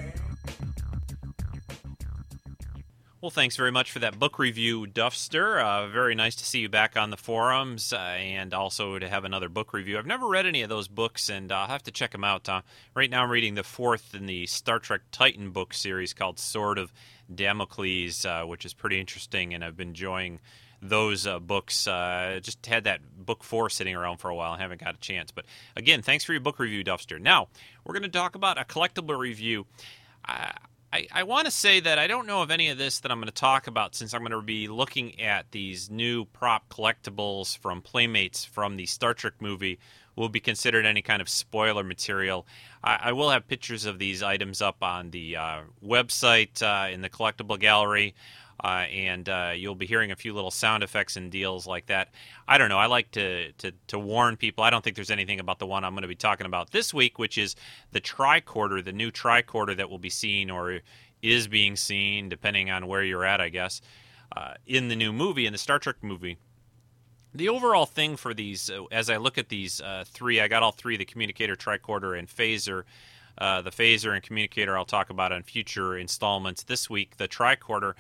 [3.26, 5.60] Well, thanks very much for that book review, Duffster.
[5.60, 9.26] Uh, very nice to see you back on the forums uh, and also to have
[9.26, 9.98] another book review.
[9.98, 12.48] I've never read any of those books and uh, I'll have to check them out.
[12.48, 12.62] Uh,
[12.94, 16.78] right now, I'm reading the fourth in the Star Trek Titan book series called Sword
[16.78, 16.94] of
[17.34, 20.40] Damocles, uh, which is pretty interesting, and I've been enjoying
[20.84, 21.86] those uh, books.
[21.86, 24.56] Just had that book four sitting around for a while.
[24.56, 25.32] Haven't got a chance.
[25.32, 25.46] But
[25.76, 27.20] again, thanks for your book review, Duffster.
[27.20, 27.48] Now,
[27.86, 29.66] we're going to talk about a collectible review.
[30.96, 33.18] I, I, want to say that I don't know of any of this that I'm
[33.18, 37.58] going to talk about since I'm going to be looking at these new prop collectibles
[37.58, 39.78] from Playmates from the Star Trek movie
[40.16, 42.48] will be considered any kind of spoiler material.
[42.82, 47.02] I, I will have pictures of these items up on the uh, website uh, in
[47.02, 48.16] the collectible gallery.
[48.64, 52.10] Uh, and uh, you'll be hearing a few little sound effects and deals like that.
[52.48, 52.78] I don't know.
[52.78, 54.64] I like to, to, to warn people.
[54.64, 56.94] I don't think there's anything about the one I'm going to be talking about this
[56.94, 57.56] week, which is
[57.92, 60.80] the tricorder, the new tricorder that will be seen or
[61.22, 63.82] is being seen, depending on where you're at, I guess,
[64.36, 66.38] uh, in the new movie, in the Star Trek movie
[67.36, 70.64] the overall thing for these, uh, as I look at these uh, three, I got
[70.64, 72.84] all three: the communicator, tricorder, and phaser.
[73.38, 76.64] Uh, the phaser and communicator I'll talk about on future installments.
[76.64, 77.94] This week, the tricorder.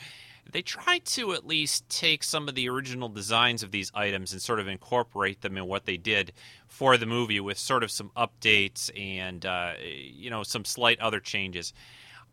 [0.51, 4.41] They tried to at least take some of the original designs of these items and
[4.41, 6.31] sort of incorporate them in what they did
[6.67, 11.19] for the movie with sort of some updates and uh, you know some slight other
[11.19, 11.73] changes.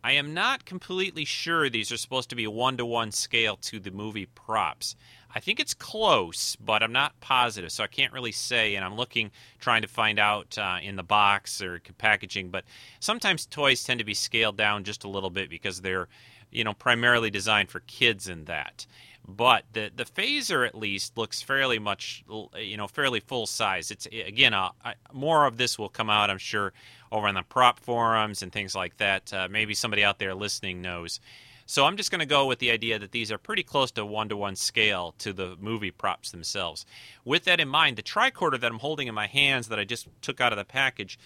[0.05, 3.79] I am not completely sure these are supposed to be one to one scale to
[3.79, 4.97] the movie props.
[5.35, 8.75] I think it's close, but I'm not positive, so I can't really say.
[8.75, 12.49] And I'm looking, trying to find out uh, in the box or packaging.
[12.49, 12.65] But
[12.99, 16.07] sometimes toys tend to be scaled down just a little bit because they're,
[16.53, 18.85] you know, primarily designed for kids and that.
[19.27, 22.25] But the the phaser at least looks fairly much,
[22.57, 23.89] you know, fairly full size.
[23.89, 26.73] It's again, uh, I, more of this will come out, I'm sure,
[27.11, 29.33] over on the prop forums and things like that.
[29.33, 31.21] Uh, maybe somebody out there listening knows.
[31.65, 34.05] So I'm just going to go with the idea that these are pretty close to
[34.05, 36.85] one to one scale to the movie props themselves.
[37.23, 40.07] With that in mind, the tricorder that I'm holding in my hands that I just
[40.21, 41.17] took out of the package,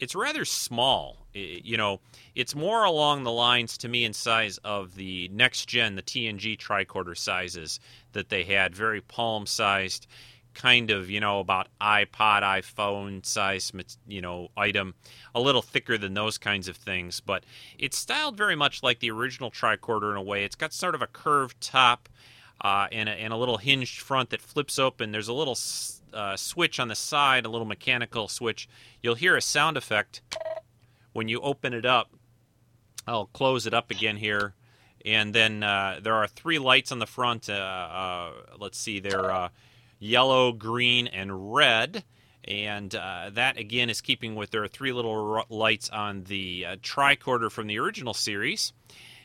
[0.00, 1.26] it's rather small.
[1.34, 2.00] It, you know,
[2.34, 6.58] it's more along the lines to me in size of the next gen, the TNG
[6.58, 7.80] tricorder sizes
[8.12, 10.06] that they had, very palm sized
[10.56, 13.70] kind of you know about iPod, iPhone size
[14.08, 14.94] you know item,
[15.34, 17.20] a little thicker than those kinds of things.
[17.20, 17.44] But
[17.78, 20.44] it's styled very much like the original tricorder in a way.
[20.44, 22.08] It's got sort of a curved top
[22.60, 25.12] uh, and, a, and a little hinged front that flips open.
[25.12, 25.54] There's a little
[26.16, 28.68] uh, switch on the side, a little mechanical switch.
[29.02, 30.22] You'll hear a sound effect
[31.12, 32.10] when you open it up.
[33.06, 34.54] I'll close it up again here
[35.06, 37.48] and then uh, there are three lights on the front.
[37.48, 39.48] Uh, uh, let's see, they're uh,
[40.00, 42.04] yellow, green, and red.
[42.44, 47.50] And uh, that again is keeping with there are three little lights on the tricorder
[47.50, 48.72] from the original series.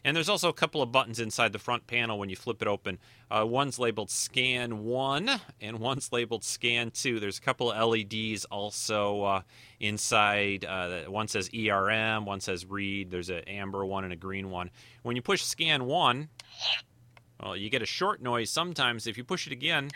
[0.04, 2.68] And there's also a couple of buttons inside the front panel when you flip it
[2.68, 2.98] open.
[3.30, 5.30] Uh, one's labeled Scan 1
[5.62, 7.20] and one's labeled Scan 2.
[7.20, 9.42] There's a couple of LEDs also uh,
[9.80, 10.66] inside.
[10.66, 13.12] Uh, one says ERM, one says Read.
[13.12, 14.72] There's an amber one and a green one.
[15.04, 16.30] When you push Scan 1,
[17.44, 19.06] well, you get a short noise sometimes.
[19.06, 19.92] If you push it again,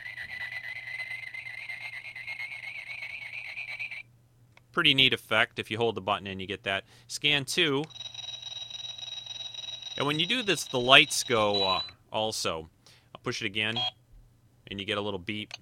[4.76, 5.58] Pretty neat effect.
[5.58, 6.84] If you hold the button and you get that.
[7.08, 7.86] Scan 2.
[9.98, 11.82] And when you do this, the lights go uh,
[12.12, 12.70] also.
[13.14, 13.80] I'll push it again,
[14.68, 15.54] and you get a little beep.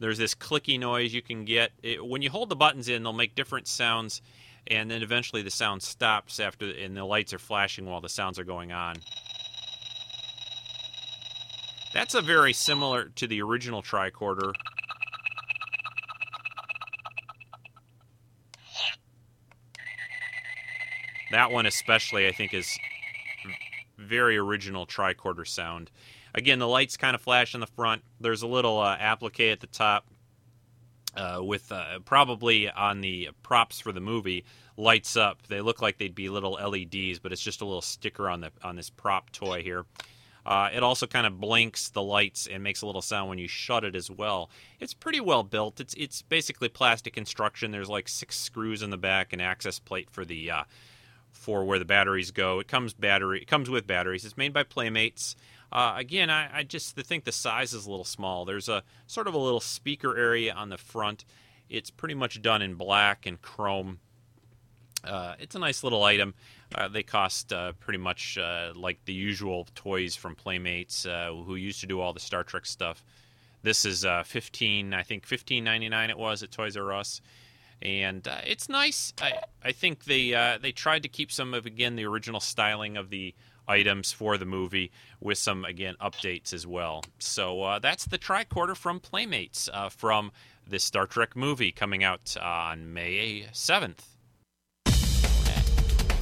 [0.00, 1.70] There's this clicky noise you can get.
[1.82, 4.22] It, when you hold the buttons in, they'll make different sounds,
[4.66, 8.38] and then eventually the sound stops after, and the lights are flashing while the sounds
[8.38, 8.96] are going on.
[11.92, 14.52] That's a very similar to the original tricorder.
[21.30, 22.78] That one especially, I think, is
[23.98, 25.90] very original tricorder sound.
[26.34, 28.02] Again, the lights kind of flash in the front.
[28.20, 30.06] There's a little uh, applique at the top
[31.16, 34.44] uh, with uh, probably on the props for the movie
[34.76, 35.46] lights up.
[35.48, 38.52] They look like they'd be little LEDs, but it's just a little sticker on the
[38.62, 39.84] on this prop toy here.
[40.46, 43.48] Uh, it also kind of blinks the lights and makes a little sound when you
[43.48, 44.48] shut it as well.
[44.80, 45.80] It's pretty well built.
[45.80, 47.70] It's it's basically plastic construction.
[47.70, 50.64] There's like six screws in the back, an access plate for the uh,
[51.32, 52.58] for where the batteries go.
[52.58, 53.40] It comes battery.
[53.40, 54.24] It comes with batteries.
[54.24, 55.36] It's made by Playmates.
[55.70, 58.46] Uh, again, I, I, just think the size is a little small.
[58.46, 61.26] There's a sort of a little speaker area on the front.
[61.68, 63.98] It's pretty much done in black and chrome.
[65.04, 66.34] Uh, it's a nice little item.
[66.74, 71.54] Uh, they cost uh, pretty much uh, like the usual toys from Playmates, uh, who
[71.54, 73.04] used to do all the Star Trek stuff.
[73.62, 77.20] This is 15, I think 15.99 it was at Toys R Us
[77.82, 79.12] and uh, it's nice.
[79.20, 82.96] I I think they uh, they tried to keep some of again the original styling
[82.96, 83.34] of the
[83.66, 84.90] items for the movie
[85.20, 87.04] with some again updates as well.
[87.18, 90.32] So uh, that's the tricorder from Playmates uh, from
[90.66, 94.16] this Star Trek movie coming out on May seventh.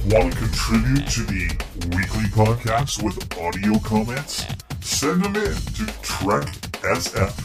[0.09, 1.47] Want to contribute to the
[1.89, 4.45] weekly podcast with audio comments?
[4.79, 7.43] Send them in to treksf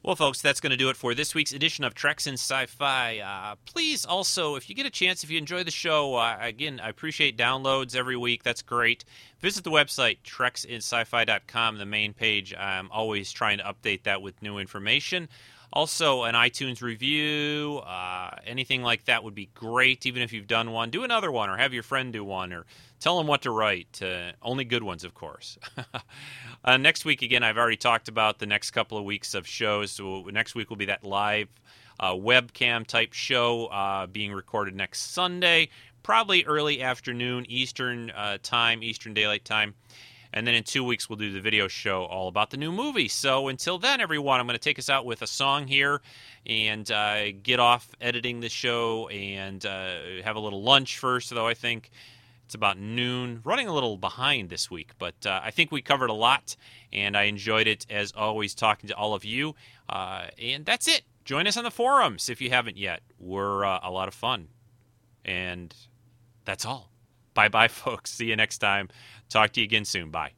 [0.05, 3.21] Well, folks, that's going to do it for this week's edition of Treks in Sci-Fi.
[3.21, 6.79] Uh, please, also, if you get a chance, if you enjoy the show, uh, again,
[6.79, 8.43] I appreciate downloads every week.
[8.43, 9.07] That's great.
[9.41, 12.55] Visit the website, treksinsci-fi.com, the main page.
[12.55, 15.31] I'm always trying to update that with new information.
[15.75, 20.07] Also, an iTunes review, uh, anything like that would be great.
[20.07, 22.65] Even if you've done one, do another one, or have your friend do one, or
[23.01, 24.01] tell them what to write.
[24.01, 25.59] Uh, only good ones, of course.
[26.65, 29.91] uh, next week, again, I've already talked about the next couple of weeks of shows.
[29.91, 31.49] So next week will be that live
[31.99, 35.69] uh, webcam type show uh, being recorded next Sunday,
[36.05, 39.75] probably early afternoon Eastern uh, time, Eastern Daylight Time.
[40.35, 43.07] And then in two weeks, we'll do the video show all about the new movie.
[43.07, 46.03] So until then, everyone, I'm going to take us out with a song here
[46.45, 49.95] and uh, get off editing the show and uh,
[50.25, 51.93] have a little lunch first, though I think.
[52.47, 53.43] It's about noon.
[53.45, 56.57] Running a little behind this week, but uh, I think we covered a lot,
[56.93, 59.55] and I enjoyed it as always talking to all of you.
[59.89, 61.03] Uh, and that's it.
[61.25, 63.03] Join us on the forums if you haven't yet.
[63.21, 64.49] We're uh, a lot of fun.
[65.25, 65.73] And
[66.45, 66.91] that's all.
[67.35, 68.13] Bye bye, folks.
[68.13, 68.89] See you next time.
[69.29, 70.11] Talk to you again soon.
[70.11, 70.33] Bye.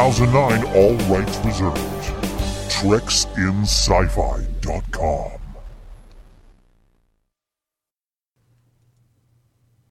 [0.00, 2.70] 2009, all rights reserved.
[2.70, 4.49] Treks in Sci Fi.